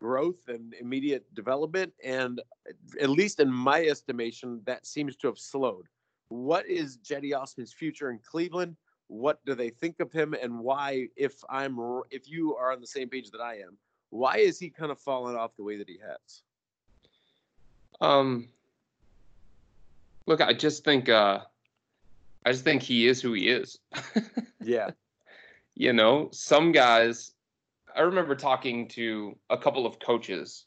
[0.03, 1.93] growth and immediate development.
[2.05, 2.41] And
[3.01, 5.87] at least in my estimation, that seems to have slowed.
[6.29, 8.77] What is Cedi Osman's future in Cleveland?
[9.07, 11.09] What do they think of him, and why?
[11.17, 11.77] If I'm,
[12.11, 13.77] if you are on the same page that I am,
[14.09, 16.43] why is he kind of fallen off the way that he has?
[18.01, 18.49] Um,
[20.27, 21.41] look, I just think, uh,
[22.47, 23.79] I just think he is who he is.
[24.63, 24.91] yeah.
[25.75, 27.33] You know, some guys
[27.95, 30.65] I remember talking to a couple of coaches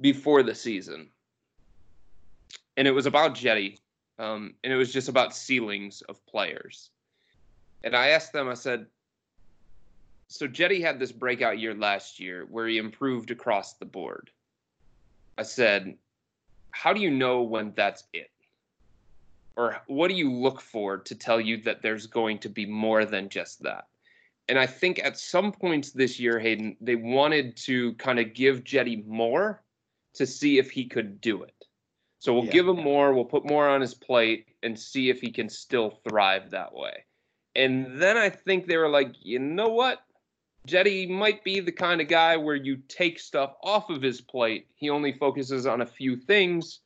[0.00, 1.10] before the season,
[2.76, 3.78] and it was about Cedi,
[4.18, 6.90] um, and it was just about ceilings of players.
[7.84, 8.86] And I asked them, I said,
[10.28, 14.30] so Cedi had this breakout year last year where he improved across the board.
[15.38, 15.96] I said,
[16.70, 18.30] how do you know when that's it?
[19.56, 23.04] Or what do you look for to tell you that there's going to be more
[23.04, 23.86] than just that?
[24.48, 28.64] And I think at some points this year, Hayden, they wanted to kind of give
[28.64, 29.62] Cedi more
[30.14, 31.52] to see if he could do it.
[32.20, 32.52] So we'll yeah.
[32.52, 36.00] give him more, we'll put more on his plate and see if he can still
[36.08, 37.04] thrive that way.
[37.54, 40.00] And then I think they were like, you know what?
[40.66, 44.66] Cedi might be the kind of guy where you take stuff off of his plate.
[44.74, 46.80] He only focuses on a few things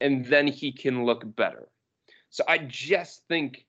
[0.00, 1.68] and then he can look better.
[2.30, 3.66] So I just think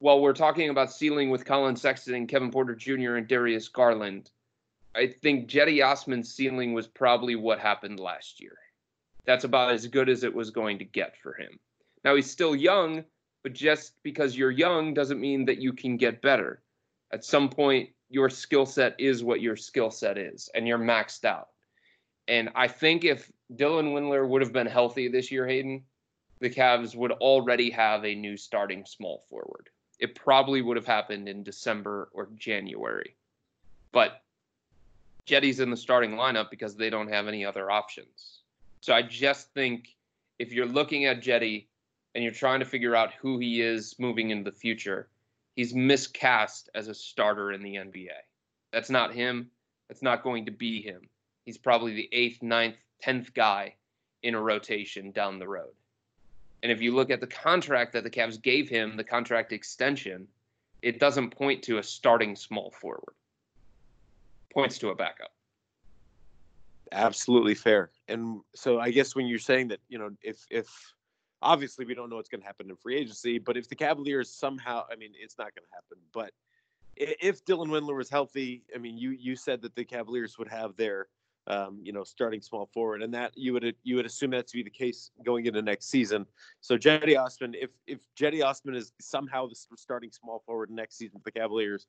[0.00, 3.16] while we're talking about ceiling with Collin Sexton and Kevin Porter Jr.
[3.16, 4.30] and Darius Garland,
[4.94, 8.56] I think Cedi Osman's ceiling was probably what happened last year.
[9.26, 11.60] That's about as good as it was going to get for him.
[12.02, 13.04] Now he's still young,
[13.42, 16.62] but just because you're young doesn't mean that you can get better.
[17.12, 21.26] At some point, your skill set is what your skill set is, and you're maxed
[21.26, 21.48] out.
[22.26, 25.82] And I think if Dylan Windler would have been healthy this year, Hayden,
[26.38, 29.68] the Cavs would already have a new starting small forward
[30.00, 33.14] it probably would have happened in December or January.
[33.92, 34.22] But
[35.26, 38.40] Cedi's in the starting lineup because they don't have any other options.
[38.80, 39.94] So I just think
[40.38, 41.68] if you're looking at Jetty
[42.14, 45.08] and you're trying to figure out who he is moving into the future,
[45.54, 48.08] he's miscast as a starter in the NBA.
[48.72, 49.50] That's not him.
[49.88, 51.08] That's not going to be him.
[51.44, 53.74] He's probably the eighth, ninth, tenth guy
[54.22, 55.72] in a rotation down the road.
[56.62, 60.28] And if you look at the contract that the Cavs gave him, the contract extension,
[60.82, 63.14] it doesn't point to a starting small forward.
[64.52, 65.32] Points to a backup.
[66.92, 67.90] Absolutely fair.
[68.08, 70.68] And so I guess when you're saying that, you know, if if
[71.40, 74.28] obviously we don't know what's going to happen in free agency, but if the Cavaliers
[74.28, 76.32] somehow, I mean, it's not going to happen, but
[76.96, 80.76] if Dylan Windler was healthy, I mean, you you said that the Cavaliers would have
[80.76, 81.06] their
[81.46, 84.56] um, you know, starting small forward, and that you would you would assume that to
[84.56, 86.26] be the case going into next season.
[86.60, 91.18] So Cedi Osman, if if Cedi Osman is somehow the starting small forward next season
[91.18, 91.86] for the Cavaliers,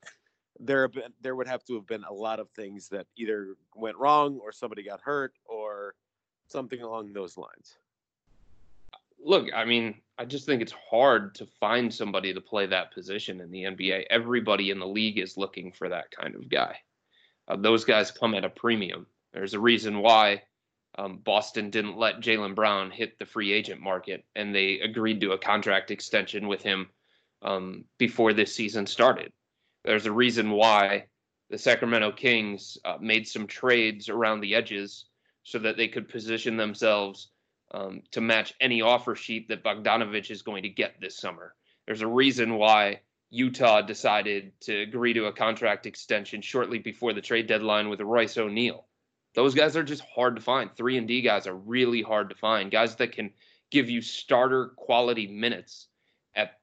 [0.59, 3.55] there have been, there would have to have been a lot of things that either
[3.75, 5.95] went wrong or somebody got hurt or
[6.47, 7.77] something along those lines.
[9.23, 13.41] look, I mean, I just think it's hard to find somebody to play that position
[13.41, 14.05] in the NBA.
[14.09, 16.77] Everybody in the league is looking for that kind of guy.
[17.47, 19.07] Uh, those guys come at a premium.
[19.33, 20.43] There's a reason why
[20.97, 25.31] um, Boston didn't let Jaylen Brown hit the free agent market, and they agreed to
[25.31, 26.89] a contract extension with him
[27.41, 29.31] um, before this season started.
[29.85, 31.05] There's a reason why
[31.49, 35.05] the Sacramento Kings uh, made some trades around the edges
[35.43, 37.29] so that they could position themselves
[37.73, 41.55] um, to match any offer sheet that Bogdanovic is going to get this summer.
[41.85, 47.21] There's a reason why Utah decided to agree to a contract extension shortly before the
[47.21, 48.85] trade deadline with Royce O'Neale.
[49.33, 50.69] Those guys are just hard to find.
[50.75, 52.69] 3 and D guys are really hard to find.
[52.69, 53.31] Guys that can
[53.69, 55.87] give you starter quality minutes
[56.35, 56.59] at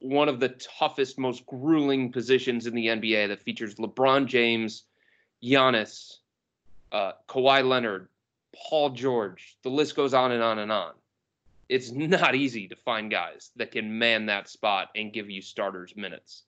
[0.00, 4.84] one of the toughest, most grueling positions in the NBA that features LeBron James,
[5.42, 6.18] Giannis,
[6.92, 8.08] uh, Kawhi Leonard,
[8.54, 9.56] Paul George.
[9.62, 10.92] The list goes on and on and on.
[11.68, 15.96] It's not easy to find guys that can man that spot and give you starters
[15.96, 16.42] minutes.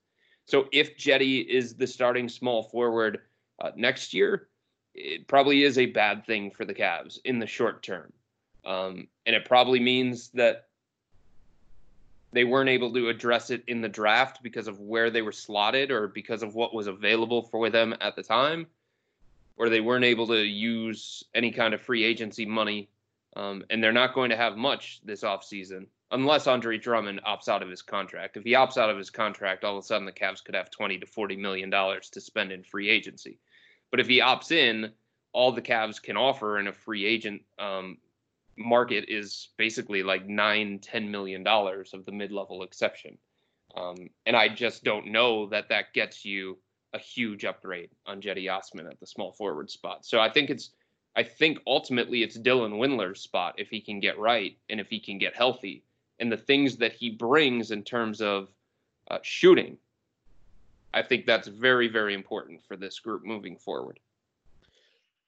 [0.46, 3.20] So if Cedi is the starting small forward
[3.60, 4.48] uh, next year,
[4.94, 8.12] it probably is a bad thing for the Cavs in the short term.
[8.64, 10.66] Um, and it probably means that
[12.32, 15.90] they weren't able to address it in the draft because of where they were slotted
[15.90, 18.66] or because of what was available for them at the time
[19.56, 22.88] or they weren't able to use any kind of free agency money.
[23.36, 27.62] Um, and they're not going to have much this offseason unless Andre Drummond opts out
[27.62, 28.36] of his contract.
[28.36, 30.70] If he opts out of his contract, all of a sudden the Cavs could have
[30.70, 33.38] 20 to 40 million dollars to spend in free agency.
[33.92, 34.90] But if he opts in,
[35.32, 37.98] all the Cavs can offer in a free agent um,
[38.56, 43.16] market is basically like nine, ten million dollars of the mid-level exception.
[43.76, 46.58] Um, and I just don't know that that gets you
[46.92, 50.04] a huge upgrade on Cedi Osman at the small forward spot.
[50.04, 50.70] So I think it's
[51.14, 54.98] I think ultimately it's Dylan Windler's spot if he can get right and if he
[54.98, 55.84] can get healthy
[56.18, 58.48] and the things that he brings in terms of
[59.10, 59.76] uh, shooting.
[60.94, 63.98] I think that's very very important for this group moving forward.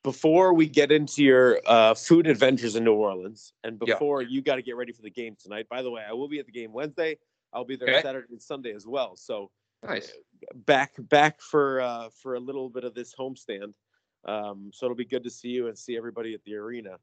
[0.03, 4.29] Before we get into your uh, food adventures in New Orleans, and before yeah.
[4.29, 5.67] you got to get ready for the game tonight.
[5.71, 7.17] By the way, I will be at the game Wednesday.
[7.55, 8.03] I'll be there okay.
[8.03, 9.17] Saturday and Sunday as well.
[9.17, 9.51] So
[9.87, 10.13] Nice.
[10.67, 13.73] Back back for uh, for a little bit of this homestand.
[14.25, 16.97] Um, so it'll be good to see you and see everybody at the arena.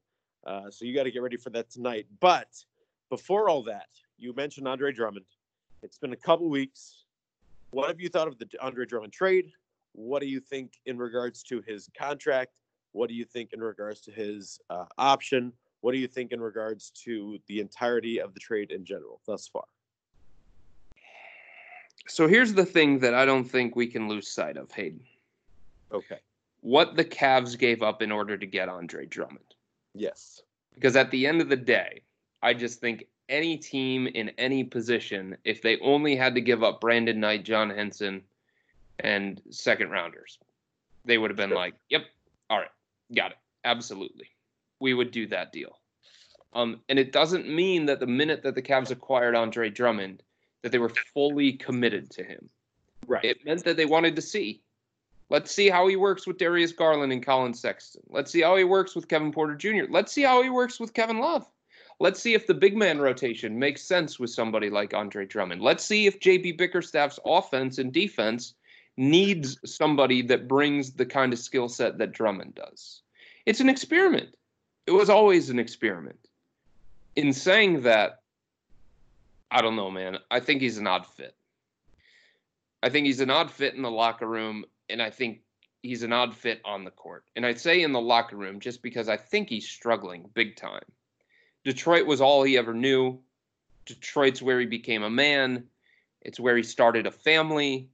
[0.44, 2.06] Uh, so you got to get ready for that tonight.
[2.20, 2.48] But
[3.10, 3.88] before all that,
[4.18, 5.26] you mentioned Andre Drummond.
[5.82, 7.01] It's been a couple weeks.
[7.72, 9.50] What have you thought of the Andre Drummond trade?
[9.92, 12.52] What do you think in regards to his contract?
[12.92, 15.54] What do you think in regards to his uh, option?
[15.80, 19.48] What do you think in regards to the entirety of the trade in general thus
[19.48, 19.64] far?
[22.06, 25.00] So here's the thing that I don't think we can lose sight of, Hayden.
[25.92, 26.18] Okay.
[26.60, 29.54] What the Cavs gave up in order to get Andre Drummond.
[29.94, 30.42] Yes.
[30.74, 32.02] Because at the end of the day,
[32.42, 36.80] I just think any team in any position, if they only had to give up
[36.80, 38.22] Brandon Knight, John Henson,
[39.00, 40.38] and second rounders,
[41.04, 42.02] they would have been like, yep,
[42.50, 42.70] all right,
[43.16, 43.38] got it.
[43.64, 44.28] Absolutely.
[44.78, 45.78] We would do that deal.
[46.52, 50.22] Um, and it doesn't mean that the minute that the Cavs acquired Andre Drummond,
[50.60, 52.50] that they were fully committed to him.
[53.06, 53.24] Right.
[53.24, 54.60] It meant that they wanted to see.
[55.30, 58.02] Let's see how he works with Darius Garland and Collin Sexton.
[58.10, 59.84] Let's see how he works with Kevin Porter Jr.
[59.88, 61.48] Let's see how he works with Kevin Love.
[62.02, 65.62] Let's see if the big man rotation makes sense with somebody like Andre Drummond.
[65.62, 68.54] Let's see if JB Bickerstaff's offense and defense
[68.96, 73.02] needs somebody that brings the kind of skill set that Drummond does.
[73.46, 74.34] It's an experiment.
[74.88, 76.18] It was always an experiment.
[77.14, 78.22] In saying that,
[79.52, 80.18] I don't know, man.
[80.28, 81.36] I think he's an odd fit.
[82.82, 85.42] I think he's an odd fit in the locker room, and I think
[85.84, 87.26] he's an odd fit on the court.
[87.36, 90.82] And I say in the locker room just because I think he's struggling big time.
[91.64, 93.20] Detroit was all he ever knew.
[93.86, 95.64] Detroit's where he became a man.
[96.20, 97.88] It's where he started a family.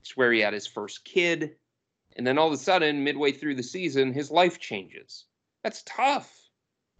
[0.00, 1.56] It's where he had his first kid.
[2.16, 5.24] And then all of a sudden, midway through the season, his life changes.
[5.62, 6.34] That's tough.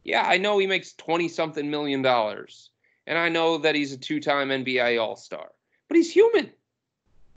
[0.05, 2.71] Yeah, I know he makes 20 something million dollars.
[3.07, 5.49] And I know that he's a two time NBA All Star,
[5.89, 6.51] but he's human.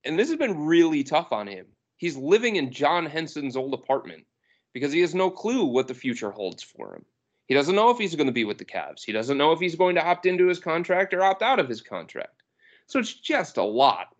[0.04, 1.66] And this has been really tough on him.
[1.98, 4.26] He's living in John Henson's old apartment
[4.74, 7.06] because he has no clue what the future holds for him.
[7.52, 9.04] He doesn't know if he's going to be with the Cavs.
[9.04, 11.68] He doesn't know if he's going to opt into his contract or opt out of
[11.68, 12.44] his contract.
[12.88, 14.16] So it's just a lot.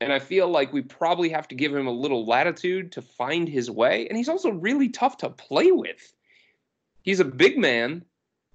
[0.00, 3.46] And I feel like we probably have to give him a little latitude to find
[3.46, 4.08] his way.
[4.08, 6.14] And he's also really tough to play with.
[7.02, 8.02] He's a big man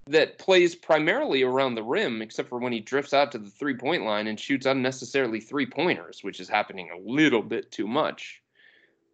[0.08, 3.76] that plays primarily around the rim, except for when he drifts out to the three
[3.76, 8.42] point line and shoots unnecessarily three pointers, which is happening a little bit too much.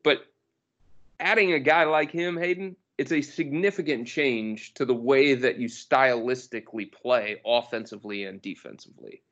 [0.03, 0.24] But
[1.20, 5.68] adding a guy like him, Hayden, it's a significant change to the way that you
[5.68, 9.22] stylistically play offensively and defensively.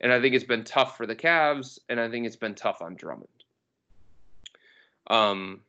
[0.00, 2.82] And I think it's been tough for the Cavs, and I think it's been tough
[2.82, 3.28] on Drummond.
[5.06, 5.60] Um,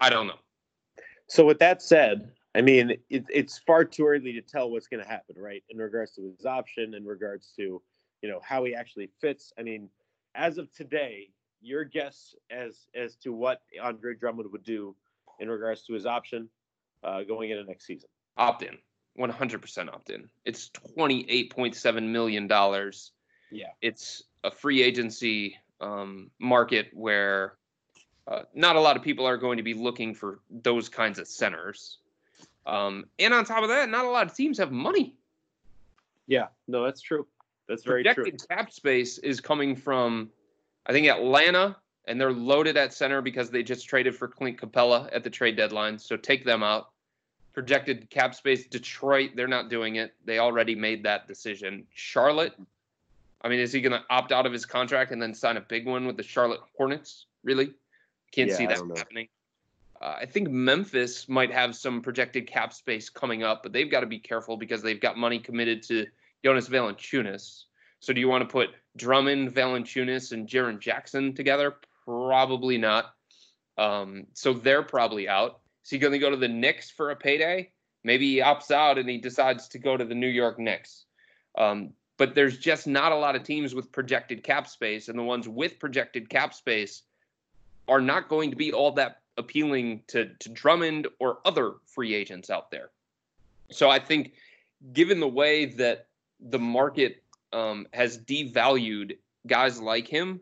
[0.00, 0.38] I don't know.
[1.26, 5.02] So with that said, I mean, it, it's far too early to tell what's going
[5.02, 5.64] to happen, right?
[5.70, 7.80] In regards to his option, in regards to,
[8.20, 9.52] you know, how he actually fits.
[9.58, 9.88] I mean,
[10.34, 11.30] as of today,
[11.62, 14.94] your guess as as to what Andre Drummond would do
[15.40, 16.48] in regards to his option
[17.02, 18.08] uh, going into next season?
[18.36, 18.76] Opt in,
[19.18, 20.28] 100% opt in.
[20.44, 23.12] It's 28.7 million dollars.
[23.50, 27.54] Yeah, it's a free agency um, market where
[28.26, 31.28] uh, not a lot of people are going to be looking for those kinds of
[31.28, 31.98] centers.
[32.66, 35.16] Um, and on top of that, not a lot of teams have money.
[36.26, 37.26] Yeah, no, that's true.
[37.68, 38.48] That's very Projected true.
[38.48, 40.30] cap space is coming from,
[40.86, 41.76] I think, Atlanta,
[42.06, 45.56] and they're loaded at center because they just traded for Clint Capela at the trade
[45.56, 45.98] deadline.
[45.98, 46.90] So take them out.
[47.52, 50.12] Projected cap space, Detroit, they're not doing it.
[50.24, 51.86] They already made that decision.
[51.94, 52.54] Charlotte,
[53.42, 55.60] I mean, is he going to opt out of his contract and then sign a
[55.60, 57.26] big one with the Charlotte Hornets?
[57.44, 57.72] Really?
[58.32, 59.28] Can't Yeah, see that happening.
[60.02, 64.00] Uh, I think Memphis might have some projected cap space coming up, but they've got
[64.00, 66.06] to be careful because they've got money committed to
[66.44, 67.64] Jonas Valanciunas.
[68.00, 71.76] So do you want to put Drummond, Valanciunas, and Jaren Jackson together?
[72.06, 73.14] Probably not.
[73.76, 75.60] Um, so they're probably out.
[75.84, 77.70] Is he going to go to the Knicks for a payday?
[78.04, 81.04] Maybe he opts out and he decides to go to the New York Knicks.
[81.56, 85.22] Um, but there's just not a lot of teams with projected cap space, and the
[85.22, 87.02] ones with projected cap space
[87.88, 92.50] are not going to be all that appealing to, to Drummond or other free agents
[92.50, 92.90] out there.
[93.70, 94.34] So I think,
[94.92, 96.06] given the way that
[96.40, 100.40] the market um, has devalued guys like him,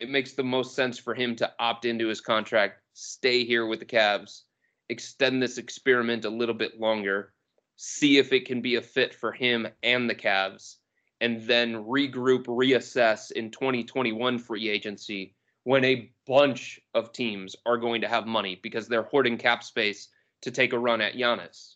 [0.00, 3.80] it makes the most sense for him to opt into his contract, stay here with
[3.80, 4.42] the Cavs,
[4.88, 7.32] extend this experiment a little bit longer,
[7.76, 10.76] see if it can be a fit for him and the Cavs,
[11.20, 15.34] and then regroup, reassess in 2021 free agency
[15.64, 20.08] when a bunch of teams are going to have money because they're hoarding cap space
[20.40, 21.74] to take a run at Giannis.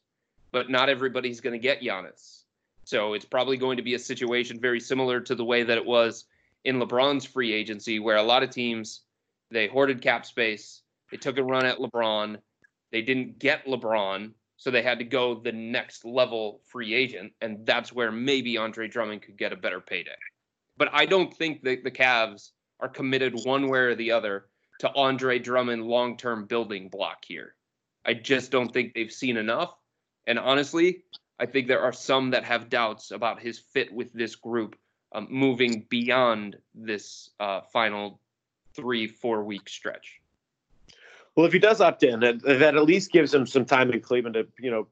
[0.52, 2.44] But not everybody's going to get Giannis.
[2.84, 5.84] So it's probably going to be a situation very similar to the way that it
[5.84, 6.24] was
[6.64, 9.02] in LeBron's free agency, where a lot of teams
[9.50, 12.38] they hoarded cap space, they took a run at LeBron,
[12.90, 17.66] they didn't get LeBron, so they had to go the next level free agent, and
[17.66, 20.10] that's where maybe Andre Drummond could get a better payday.
[20.76, 22.50] But I don't think that the Cavs
[22.80, 24.46] are committed one way or the other
[24.80, 27.54] to Andre Drummond long term building block here.
[28.04, 29.74] I just don't think they've seen enough.
[30.26, 31.04] And honestly,
[31.38, 34.76] I think there are some that have doubts about his fit with this group
[35.14, 38.20] um, moving beyond this uh, final
[38.74, 40.20] three, four week stretch.
[41.34, 44.00] Well, if he does opt in, that, that at least gives him some time in
[44.00, 44.86] Cleveland to, you know,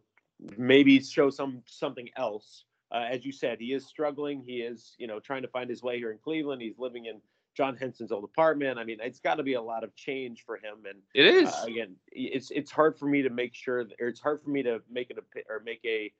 [0.56, 2.64] maybe show some something else.
[2.92, 4.42] Uh, as you said, he is struggling.
[4.44, 6.62] He is, you know, trying to find his way here in Cleveland.
[6.62, 7.20] He's living in
[7.54, 8.78] John Henson's old apartment.
[8.78, 10.78] I mean, it's got to be a lot of change for him.
[10.88, 11.48] And It is.
[11.48, 14.62] uh, again, it's it's hard for me to make sure, or it's hard for me
[14.62, 15.18] to make an
[15.48, 16.12] or make a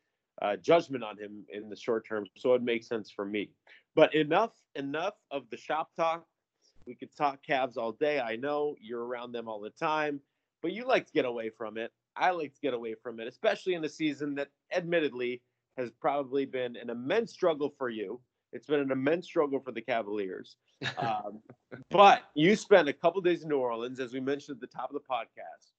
[0.43, 2.27] uh, judgment on him in the short term.
[2.37, 3.51] So it makes sense for me.
[3.95, 6.25] But enough enough of the shop talk.
[6.87, 8.21] We could talk Cavs all day.
[8.21, 10.21] I know you're around them all the time,
[10.63, 11.93] but you like to get away from it.
[12.17, 15.41] I like to get away from it, especially in a season that, admittedly,
[15.77, 18.21] has probably been an immense struggle for you.
[18.53, 20.57] It's been an immense struggle for the Cavaliers.
[20.97, 21.41] Um,
[21.91, 24.91] but you spent a couple days in New Orleans, as we mentioned at the top
[24.91, 25.73] of the podcast,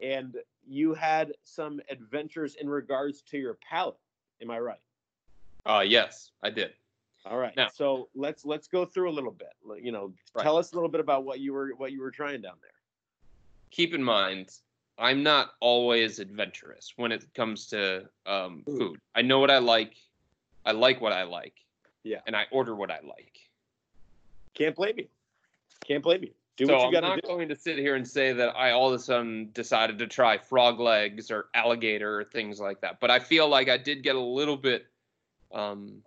[0.00, 3.96] and you had some adventures in regards to your palate.
[4.40, 4.78] Am I right?
[5.66, 6.70] Uh, yes, I did.
[7.26, 7.56] All right.
[7.56, 9.52] Now- so let's let's go through a little bit.
[9.82, 10.42] You know, Right.
[10.42, 12.70] tell us a little bit about what you were what you were trying down there.
[13.70, 14.50] Keep in mind,
[14.98, 19.00] I'm not always adventurous when it comes to um, Food.
[19.14, 19.96] I know what I like.
[20.64, 21.54] I like what I like.
[22.04, 22.20] Yeah.
[22.26, 23.38] And I order what I like.
[24.54, 25.08] Can't blame you.
[25.84, 26.30] Can't blame you.
[26.56, 27.12] Do so what you got to do.
[27.12, 29.98] I'm not going to sit here and say that I all of a sudden decided
[29.98, 33.00] to try frog legs or alligator or things like that.
[33.00, 34.86] But I feel like I did get a little bit,
[35.52, 36.02] um,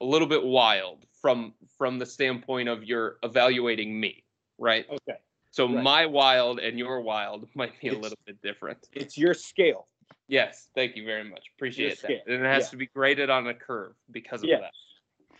[0.00, 4.24] a little bit wild from from the standpoint of you're evaluating me,
[4.58, 4.86] right?
[4.90, 5.18] Okay.
[5.50, 5.82] So right.
[5.82, 8.88] my wild and your wild might be a It's- little bit different.
[8.92, 9.86] It's your scale.
[10.28, 11.50] Yes, thank you very much.
[11.56, 12.10] Appreciate that.
[12.28, 12.70] And it has yeah.
[12.70, 14.60] to be graded on a curve because of Yeah.
[14.60, 14.70] that.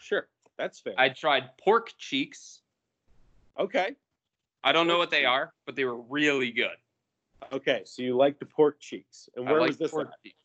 [0.00, 0.26] Sure.
[0.58, 0.94] That's fair.
[0.98, 2.61] I tried pork cheeks.
[3.58, 3.94] okay.
[4.62, 5.28] I don't know Pork what they cheeks.
[5.28, 6.76] are, but they were really good.
[7.52, 7.82] Okay.
[7.86, 9.28] So you like the pork cheeks.
[9.36, 10.22] And where was this pork at?
[10.22, 10.36] cheeks.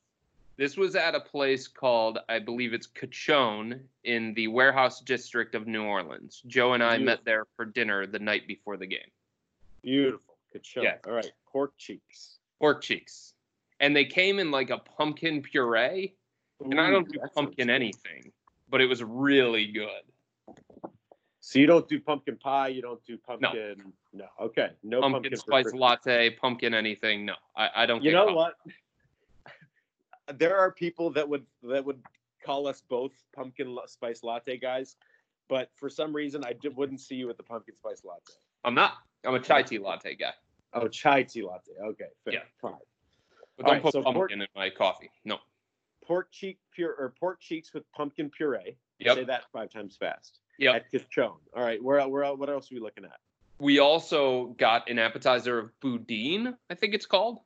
[0.58, 5.68] This was at a place called, I believe it's Cochon in the warehouse district of
[5.68, 6.42] New Orleans.
[6.48, 7.06] Joe and I Beautiful.
[7.06, 9.12] met there for dinner the night before the game.
[9.82, 10.38] Beautiful.
[10.54, 10.84] Cochon.
[10.84, 10.96] Yeah.
[11.06, 11.32] All right.
[11.52, 12.38] Pork cheeks.
[12.60, 13.34] pork cheeks,
[13.80, 16.14] and they came in like a pumpkin puree.
[16.64, 18.32] And I don't do pumpkin anything,
[18.70, 20.04] but it was really good.
[21.42, 22.70] So you don't do pumpkin pie.
[22.70, 23.76] You don't do pumpkin.
[24.14, 24.26] No.
[24.40, 24.46] no.
[24.46, 24.70] Okay.
[24.84, 27.26] No Pumpkin, pumpkin, spice latte, pumpkin anything.
[27.26, 28.04] No, I, I don't.
[28.04, 28.36] You know coffee.
[28.36, 28.54] what?
[30.34, 32.02] There are people that would that would
[32.44, 34.96] call us both pumpkin spice latte guys,
[35.48, 38.34] but for some reason I d- wouldn't see you with the pumpkin spice latte.
[38.64, 38.94] I'm not.
[39.24, 40.34] I'm a chai tea latte guy,
[40.74, 41.72] Oh, chai tea latte.
[41.82, 42.34] Okay, fair.
[42.34, 42.40] Yeah.
[42.62, 42.74] Fine.
[43.58, 45.10] but All don't right, put so pork- pumpkin in my coffee.
[45.24, 45.38] No.
[46.06, 48.78] Pork cheek pure or pork cheeks with pumpkin puree.
[49.00, 49.16] Yep.
[49.16, 50.40] Say that five times fast.
[50.60, 50.76] Yep.
[50.76, 51.34] At Cochon.
[51.56, 51.82] All right.
[51.84, 53.18] Where where what else are we looking at?
[53.58, 56.56] We also got an appetizer of boudin.
[56.70, 57.40] I think it's called.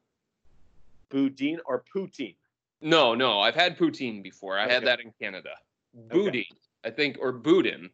[1.10, 2.36] Boudin or poutine?
[2.82, 3.40] No, no.
[3.40, 4.58] I've had poutine before.
[4.58, 4.74] I Okay.
[4.74, 5.52] had that in Canada.
[5.94, 6.46] Boudin,
[6.84, 7.90] I think, or boudin,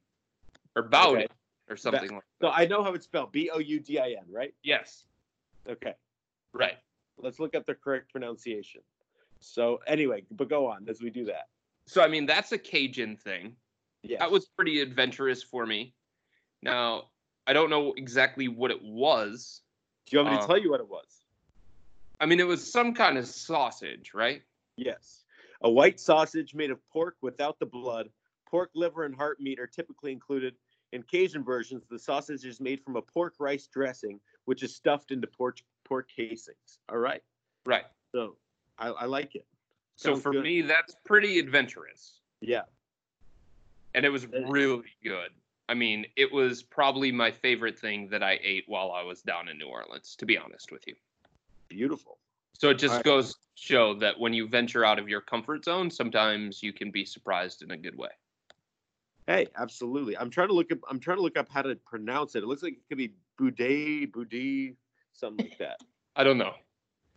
[0.76, 1.28] or boudin, Okay.
[1.70, 2.24] or something like.
[2.42, 3.32] So I know how it's spelled.
[3.32, 4.54] B O U D I N, right?
[4.64, 5.06] Yes.
[5.68, 5.94] Okay.
[6.54, 6.78] Right.
[7.18, 8.82] Let's look up the correct pronunciation.
[9.40, 11.48] So anyway, but go on as we do that.
[11.88, 13.56] So I mean, that's a Cajun thing.
[14.04, 14.20] Yeah.
[14.20, 15.94] That was pretty adventurous for me.
[16.62, 17.10] Now,
[17.48, 19.62] I don't know exactly what it was.
[20.06, 21.24] Do you want me to uh, tell you what it was?
[22.20, 24.42] I mean, it was some kind of sausage, right?
[24.78, 25.24] Yes.
[25.62, 28.10] A white sausage made of pork without the blood.
[28.50, 30.56] Pork liver and heart meat are typically included.
[30.92, 35.12] In Cajun versions, the sausage is made from a pork rice dressing, which is stuffed
[35.12, 36.80] into pork pork casings.
[36.90, 37.22] All right.
[37.66, 37.86] Right.
[38.12, 38.38] So
[38.78, 39.46] I, I like it.
[39.96, 40.44] So for good.
[40.44, 42.20] me, that's pretty adventurous.
[42.42, 42.64] Yeah.
[43.94, 45.30] and it was really good.
[45.68, 49.48] I mean, it was probably my favorite thing that I ate while I was down
[49.48, 50.96] in New Orleans, to be honest with you.
[51.70, 52.20] Beautiful.
[52.54, 53.06] So it just Alright.
[53.06, 57.06] goes show that when you venture out of your comfort zone, sometimes you can be
[57.06, 58.10] surprised in a good way.
[59.28, 60.16] Hey, absolutely.
[60.18, 60.80] I'm trying to look up.
[60.88, 62.44] I'm trying to look up how to pronounce it.
[62.44, 64.76] It looks like it could be Boudet, Boudi,
[65.14, 65.80] something like that.
[66.16, 66.54] I don't know.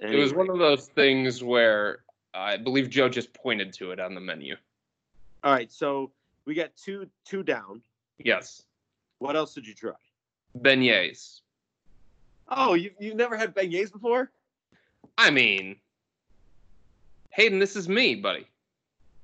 [0.00, 4.14] It was one of those things where I believe Joe just pointed to it on
[4.14, 4.54] the menu.
[5.42, 6.12] All right, so
[6.44, 7.82] we got two two down.
[8.18, 8.62] Yes.
[9.18, 9.92] What else did you try?
[10.58, 11.40] Beignets.
[12.48, 14.30] Oh, you you've never had beignets before?
[15.18, 15.76] I mean,
[17.38, 18.48] Hayden, this is me, buddy.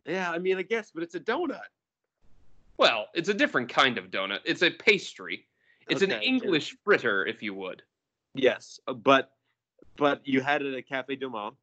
[0.07, 1.59] Yeah, I mean, I guess, but it's a donut.
[2.77, 4.39] Well, it's a different kind of donut.
[4.45, 5.47] It's a pastry.
[5.89, 7.83] It's an Okay, English fritter, if you would.
[8.35, 9.33] Yes, uh, but
[9.97, 11.57] but you had it at Cafe Du Monde.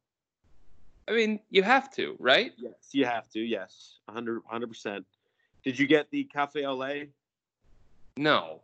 [1.08, 2.52] I mean, you have to, right?
[2.58, 3.40] Yes, you have to.
[3.40, 5.06] Yes, 100 percent.
[5.64, 7.10] Did you get the Cafe au lait?
[8.18, 8.60] No.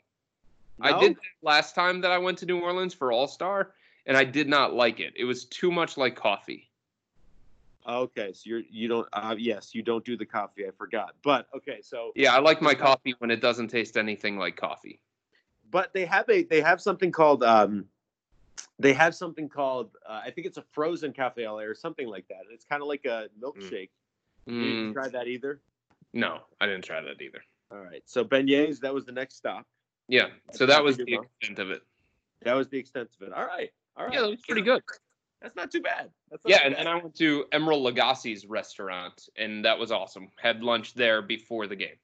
[0.80, 3.72] I did last time that I went to New Orleans for All Star,
[4.04, 5.14] and I did not like it.
[5.16, 6.68] It was too much like coffee.
[7.88, 9.08] Okay, so you're you don't.
[9.12, 10.66] Uh, yes, you don't do the coffee.
[10.66, 11.14] I forgot.
[11.22, 15.00] But okay, so Yeah, I like my coffee when it doesn't taste anything like coffee.
[15.70, 17.86] but they have a they have something called um
[18.78, 22.08] they have something called uh, I think it's a frozen cafe au lait or something
[22.08, 22.42] like that.
[22.52, 23.90] It's kind of like a milkshake.
[24.46, 25.60] You didn't Mm, try that either.
[26.12, 27.42] no, I didn't try that either.
[27.70, 28.02] All right.
[28.06, 29.66] So beignets, that was the next stop.
[30.08, 31.82] Yeah, so that was the extent of it.
[32.42, 33.32] That was the extent of it.
[33.34, 33.70] All right.
[33.96, 34.14] All right.
[34.14, 34.82] Yeah, that was pretty good.
[35.40, 36.10] That's not too bad.
[36.30, 36.86] That's not Yeah, too and bad.
[36.86, 40.28] then I went to Emeril Lagasse's restaurant, and that was awesome.
[40.36, 41.96] Had lunch there before the game.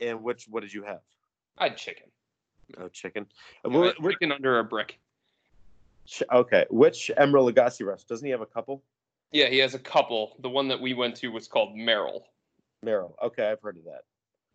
[0.00, 1.00] and which what did you have?
[1.58, 2.10] I had chicken.
[2.78, 3.26] Oh, chicken.
[3.64, 4.98] I Well, had we're- chicken under a brick.
[6.06, 6.66] ch- okay.
[6.70, 8.08] Which Emerald Lagasse restaurant?
[8.08, 8.82] Doesn't he have a couple?
[9.30, 10.34] Yeah, he has a couple.
[10.40, 12.24] The one that we went to was called Meril.
[12.84, 13.14] Meril.
[13.22, 14.02] Okay, I've heard of that.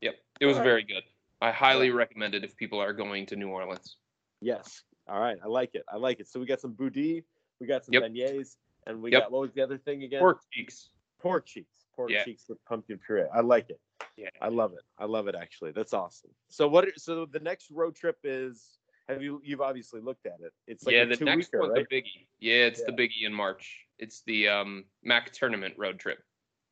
[0.01, 0.67] Yep, it was Alright.
[0.67, 1.03] very good.
[1.41, 3.95] I highly recommend it if people are going to New Orleans.
[4.41, 4.83] Yes.
[5.07, 5.37] All right.
[5.41, 5.85] I like it.
[5.87, 6.27] I like it.
[6.27, 7.23] So we got some boudin,
[7.59, 8.03] we got some Yep.
[8.03, 9.23] beignets, and we Yep.
[9.23, 10.19] got what was the other thing again?
[10.19, 10.89] Pork cheeks.
[11.19, 11.87] pork cheeks.
[11.95, 12.23] Pork Yeah.
[12.23, 13.23] cheeks with pumpkin puree.
[13.33, 13.81] I like it.
[14.17, 14.29] Yeah.
[14.39, 14.83] I love it.
[14.99, 15.71] I love it actually.
[15.71, 16.29] That's awesome.
[16.49, 16.85] So what?
[16.87, 18.79] are- So the next road trip is.
[19.09, 19.41] Have you?
[19.43, 20.53] You've obviously looked at it.
[20.67, 21.87] It's like yeah, the next weeker, one, right?
[21.89, 22.27] the biggie.
[22.39, 23.87] Yeah, it's the biggie in March.
[23.99, 26.21] It's the um, MAC tournament road trip.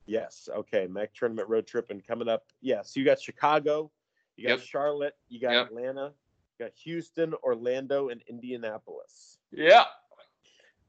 [0.05, 0.47] Yes.
[0.53, 0.86] Okay.
[0.88, 2.51] MAC tournament road trip and coming up.
[2.61, 2.81] Yeah.
[2.83, 3.89] So you got Chicago,
[4.36, 4.67] you got Yep.
[4.67, 5.67] Charlotte, you got Yep.
[5.67, 6.13] Atlanta,
[6.59, 9.39] you got Houston, Orlando, and Indianapolis.
[9.51, 9.86] Yeah.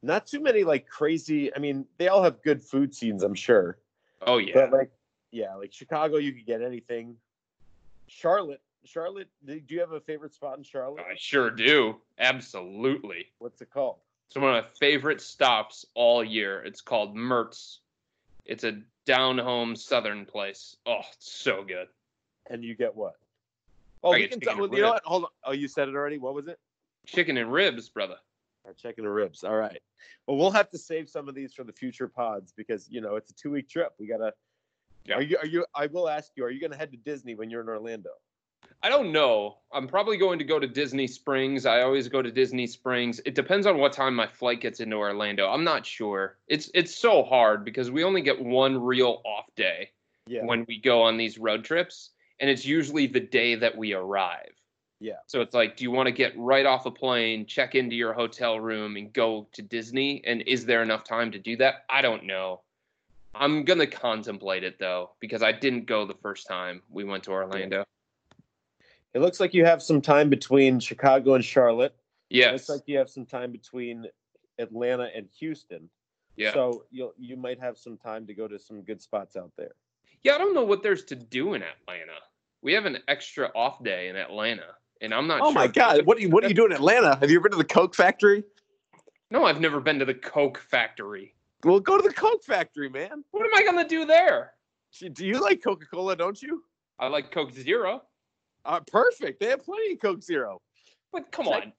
[0.07, 1.55] Not too many like crazy.
[1.55, 3.79] I mean, they all have good food scenes, I'm sure.
[4.25, 4.55] Oh yeah.
[4.55, 4.91] But like,
[5.33, 7.17] yeah, like Chicago, you could get anything.
[8.07, 9.29] Charlotte, Charlotte.
[9.45, 11.05] Do you have a favorite spot in Charlotte?
[11.11, 11.97] I sure do.
[12.21, 13.27] Absolutely.
[13.41, 13.97] What's it called?
[14.29, 16.63] It's one of my favorite stops all year.
[16.63, 17.81] It's called Mert's.
[18.45, 20.77] It's a down home southern place.
[20.87, 21.89] Oh, it's so good.
[22.49, 23.17] And you get what?
[24.05, 25.03] Oh, I we can You know what?
[25.05, 25.31] Hold on.
[25.45, 26.19] Oh, you said it already.
[26.19, 26.61] What was it?
[27.07, 28.17] Chicken and ribs, brother.
[28.75, 29.45] Chicken and ribs.
[29.45, 29.81] All right.
[30.27, 33.17] Well, we'll have to save some of these for the future pods because you know
[33.17, 33.93] it's a two week trip.
[33.99, 34.33] We gotta.
[35.05, 35.17] Yeah.
[35.17, 35.39] Are you?
[35.39, 35.65] Are you?
[35.75, 36.45] I will ask you.
[36.45, 38.11] Are you gonna head to Disney when you're in Orlando?
[38.83, 39.59] I don't know.
[39.73, 41.67] I'm probably going to go to Disney Springs.
[41.67, 43.21] I always go to Disney Springs.
[43.25, 45.49] It depends on what time my flight gets into Orlando.
[45.49, 46.39] I'm not sure.
[46.49, 49.91] It's it's so hard because we only get one real off day
[50.27, 50.45] Yeah.
[50.45, 52.11] when we go on these road trips,
[52.41, 54.53] and it's usually the day that we arrive.
[55.01, 55.17] Yeah.
[55.27, 58.13] So it's like, do you want to get right off a plane, check into your
[58.13, 60.23] hotel room, and go to Disney?
[60.25, 61.85] And is there enough time to do that?
[61.91, 62.63] I don't know.
[63.35, 67.33] I'm gonna contemplate it though because I didn't go the first time we went to
[67.33, 67.85] Orlando.
[69.13, 71.95] It looks like you have some time between Chicago and Charlotte.
[72.31, 72.49] Yeah.
[72.49, 74.07] It looks like you have some time between
[74.59, 75.89] Atlanta and Houston.
[76.37, 76.53] yeah.
[76.55, 79.73] So you'll you might have some time to go to some good spots out there.
[80.23, 82.19] Yeah, I don't know what there's to do in Atlanta.
[82.63, 85.41] We have an extra off day in Atlanta, and I'm not.
[85.41, 86.05] Oh sure my God!
[86.07, 87.17] What are you What are you doing in Atlanta?
[87.17, 88.45] Have you ever been to the Coke factory?
[89.31, 91.35] No, I've never been to the Coke factory.
[91.65, 93.25] Well, go to the Coke factory, man.
[93.33, 94.53] What am I gonna do there?
[95.13, 96.17] Do you like Coca Cola?
[96.17, 96.63] Don't you?
[96.99, 98.03] I like Coke Zero,
[98.65, 99.41] Uh, perfect.
[99.41, 100.63] They have plenty of Coke Zero.
[101.13, 101.73] but come Check- on,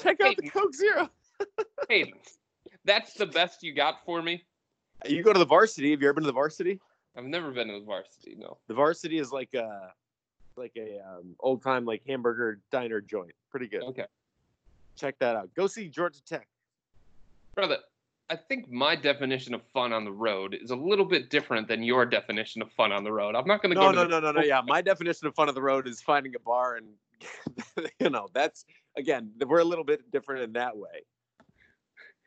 [0.00, 1.10] Check out the Coke Zero.
[1.88, 2.14] Hayden,
[2.84, 4.44] that's the best you got for me.
[5.06, 5.90] You go to the varsity.
[5.90, 6.80] Have you ever been to the varsity?
[7.16, 8.34] I've never been to the varsity.
[8.38, 8.56] No.
[8.68, 9.92] The varsity is like a
[10.56, 13.32] like a um, old time like hamburger diner joint.
[13.50, 13.82] Pretty good.
[13.82, 14.06] Okay,
[14.96, 15.50] Check that out.
[15.54, 16.46] Go see Georgia Tech.
[17.54, 17.78] brother.
[18.30, 21.82] I think my definition of fun on the road is a little bit different than
[21.82, 23.34] your definition of fun on the road.
[23.36, 23.92] I'm not gonna No, go.
[23.92, 24.40] to no, the no, no, no.
[24.40, 26.88] Coke Yeah, my definition of fun on the road is finding a bar and
[28.00, 28.64] you know that's
[28.96, 31.04] again we're a little bit different in that way.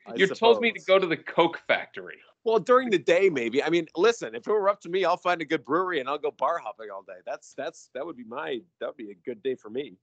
[0.07, 2.17] I You told me to go to the Coke factory.
[2.47, 3.61] Well, during the day, maybe.
[3.61, 6.07] I mean, listen, if it were up to me, I'll find a good brewery and
[6.07, 7.19] I'll go bar hopping all day.
[7.25, 9.97] That's that's that would be my that would be a good day for me.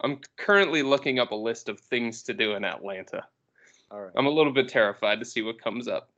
[0.00, 3.26] I'm currently looking up a list of things to do in Atlanta.
[3.90, 4.12] All right.
[4.16, 6.08] I'm a little bit terrified to see what comes up.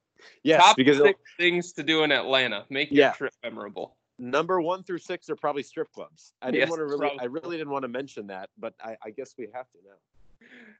[0.44, 1.02] Yes, Top because
[1.36, 2.64] things to do in Atlanta.
[2.70, 3.12] Make your Yeah.
[3.14, 3.96] trip memorable.
[4.20, 6.32] number one through six are probably strip clubs.
[6.40, 8.96] I didn't Yes, want to really, I really didn't want to mention that, but I,
[9.04, 9.96] I guess we have to now.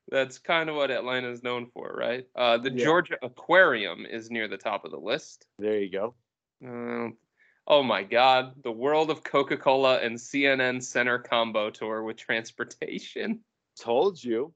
[0.09, 2.27] That's kind of what Atlanta is known for, right?
[2.35, 2.85] Uh, the Yeah.
[2.85, 5.47] Georgia Aquarium is near the top of the list.
[5.59, 6.15] There you go.
[6.65, 7.17] Um,
[7.67, 13.41] oh my God, the World of Coca-Cola and CNN Center combo tour with transportation.
[13.79, 14.53] Told you.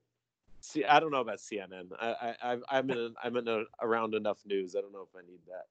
[0.60, 1.90] See, I don't know about CNN.
[1.98, 4.74] I, I, I'm in, I'm in a, around enough news.
[4.76, 5.66] I don't know if I need that.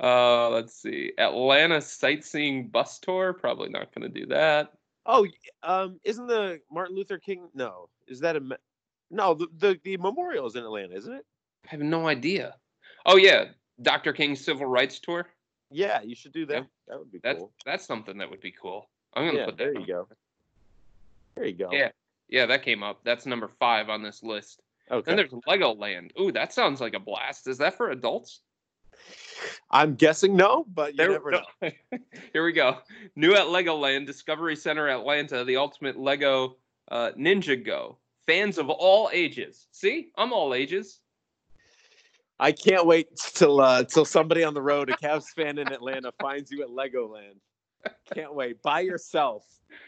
[0.00, 3.32] Uh, let's see, Atlanta sightseeing bus tour.
[3.32, 4.72] Probably not going to do that.
[5.06, 5.26] Oh,
[5.62, 7.48] um, isn't the Martin Luther King?
[7.54, 8.58] No, is that a?
[9.10, 11.24] No, the, the the memorial is in Atlanta, isn't it?
[11.66, 12.54] I have no idea.
[13.06, 13.46] Oh yeah,
[13.82, 14.12] Dr.
[14.12, 15.28] King's civil rights tour.
[15.70, 16.54] Yeah, you should do that.
[16.54, 16.62] Yeah.
[16.88, 17.52] That would be That's cool.
[17.64, 18.88] that's something that would be cool.
[19.14, 19.64] I'm gonna Yeah, put that.
[19.64, 19.86] there you on.
[19.86, 20.08] go.
[21.34, 21.68] There you go.
[21.72, 21.90] Yeah.
[22.28, 23.00] Yeah, that came up.
[23.04, 24.60] That's number five on this list.
[24.90, 25.04] Okay.
[25.04, 26.10] Then there's Legoland.
[26.20, 27.46] Ooh, that sounds like a blast.
[27.48, 28.40] Is that for adults?
[29.70, 31.44] I'm guessing no, but you There- never know.
[32.32, 32.78] Here we go.
[33.16, 36.56] New at Legoland, Discovery Center Atlanta, the ultimate Lego
[36.90, 37.96] uh, Ninjago.
[38.26, 39.68] Fans of all ages.
[39.72, 41.00] See, I'm all ages.
[42.40, 46.12] I can't wait till uh, till somebody on the road, a Cavs fan in Atlanta,
[46.20, 47.36] finds you at Legoland.
[48.14, 49.44] Can't wait by yourself,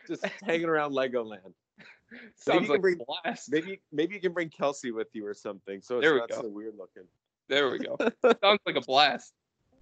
[0.09, 1.53] just hanging around Legoland.
[2.34, 3.53] Sounds you like bring- a blast.
[3.53, 6.30] Maybe maybe you can bring Kelsey with you or something, so it's There we not
[6.30, 6.40] go.
[6.40, 7.05] so weird looking.
[7.48, 7.96] There we go.
[8.42, 9.32] Sounds like a blast.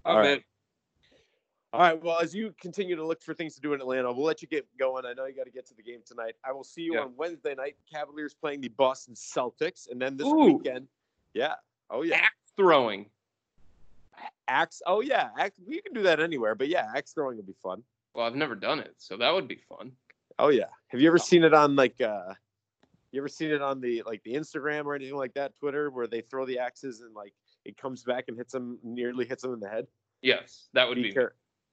[0.04, 0.42] I'm All right.
[1.72, 2.02] All right.
[2.02, 4.48] Well, as you continue to look for things to do in Atlanta, we'll let you
[4.48, 5.04] get going.
[5.04, 6.34] I know you got to get to the game tonight.
[6.42, 7.00] I will see you Yeah.
[7.00, 7.76] on Wednesday night.
[7.92, 10.54] Cavaliers playing the Boston Celtics, and then this Ooh.
[10.56, 10.88] weekend,
[11.34, 11.56] yeah.
[11.90, 12.16] Oh yeah.
[12.16, 13.10] Axe throwing.
[14.48, 14.80] Axe.
[14.86, 15.28] Oh yeah.
[15.38, 15.60] Axe.
[15.66, 17.82] We can do that anywhere, but yeah, axe throwing will be fun.
[18.14, 19.92] Well, I've never done it, so that would be fun.
[20.38, 20.68] Oh yeah.
[20.88, 22.32] Have you ever seen it on like uh
[23.12, 26.06] you ever seen it on the like the Instagram or anything like that, Twitter, where
[26.06, 27.34] they throw the axes and like
[27.66, 29.86] it comes back and hits them nearly hits them in the head?
[30.22, 31.12] Yes, that would Be be.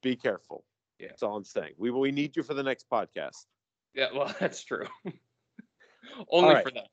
[0.01, 0.63] Be careful.
[0.99, 1.07] Yeah.
[1.09, 1.73] That's all I'm saying.
[1.77, 3.45] We we need you for the next podcast.
[3.93, 4.85] Yeah, well, that's true.
[6.29, 6.63] Only right.
[6.63, 6.87] for that.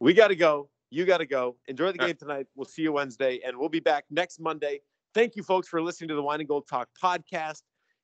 [0.00, 0.68] We gotta go.
[0.90, 1.56] You gotta go.
[1.66, 2.46] Enjoy the All game tonight.
[2.54, 4.80] We'll see you Wednesday, and we'll be back next Monday.
[5.14, 7.62] Thank you, folks, for listening to the Wine and Gold Talk podcast.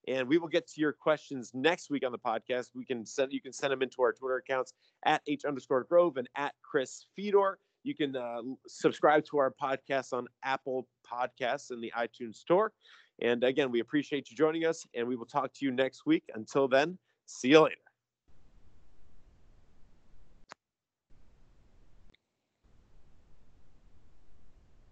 [0.08, 2.70] And we will get to your questions next week on the podcast.
[2.74, 4.72] We can send you can send them into our Twitter accounts
[5.04, 7.58] at H underscore Grove and at Chris Fedor.
[7.84, 12.72] You can uh, subscribe to our podcast on Apple Podcasts in the iTunes Store.
[13.20, 16.24] And again, we appreciate you joining us, and we will talk to you next week.
[16.34, 17.81] Until then, see you later.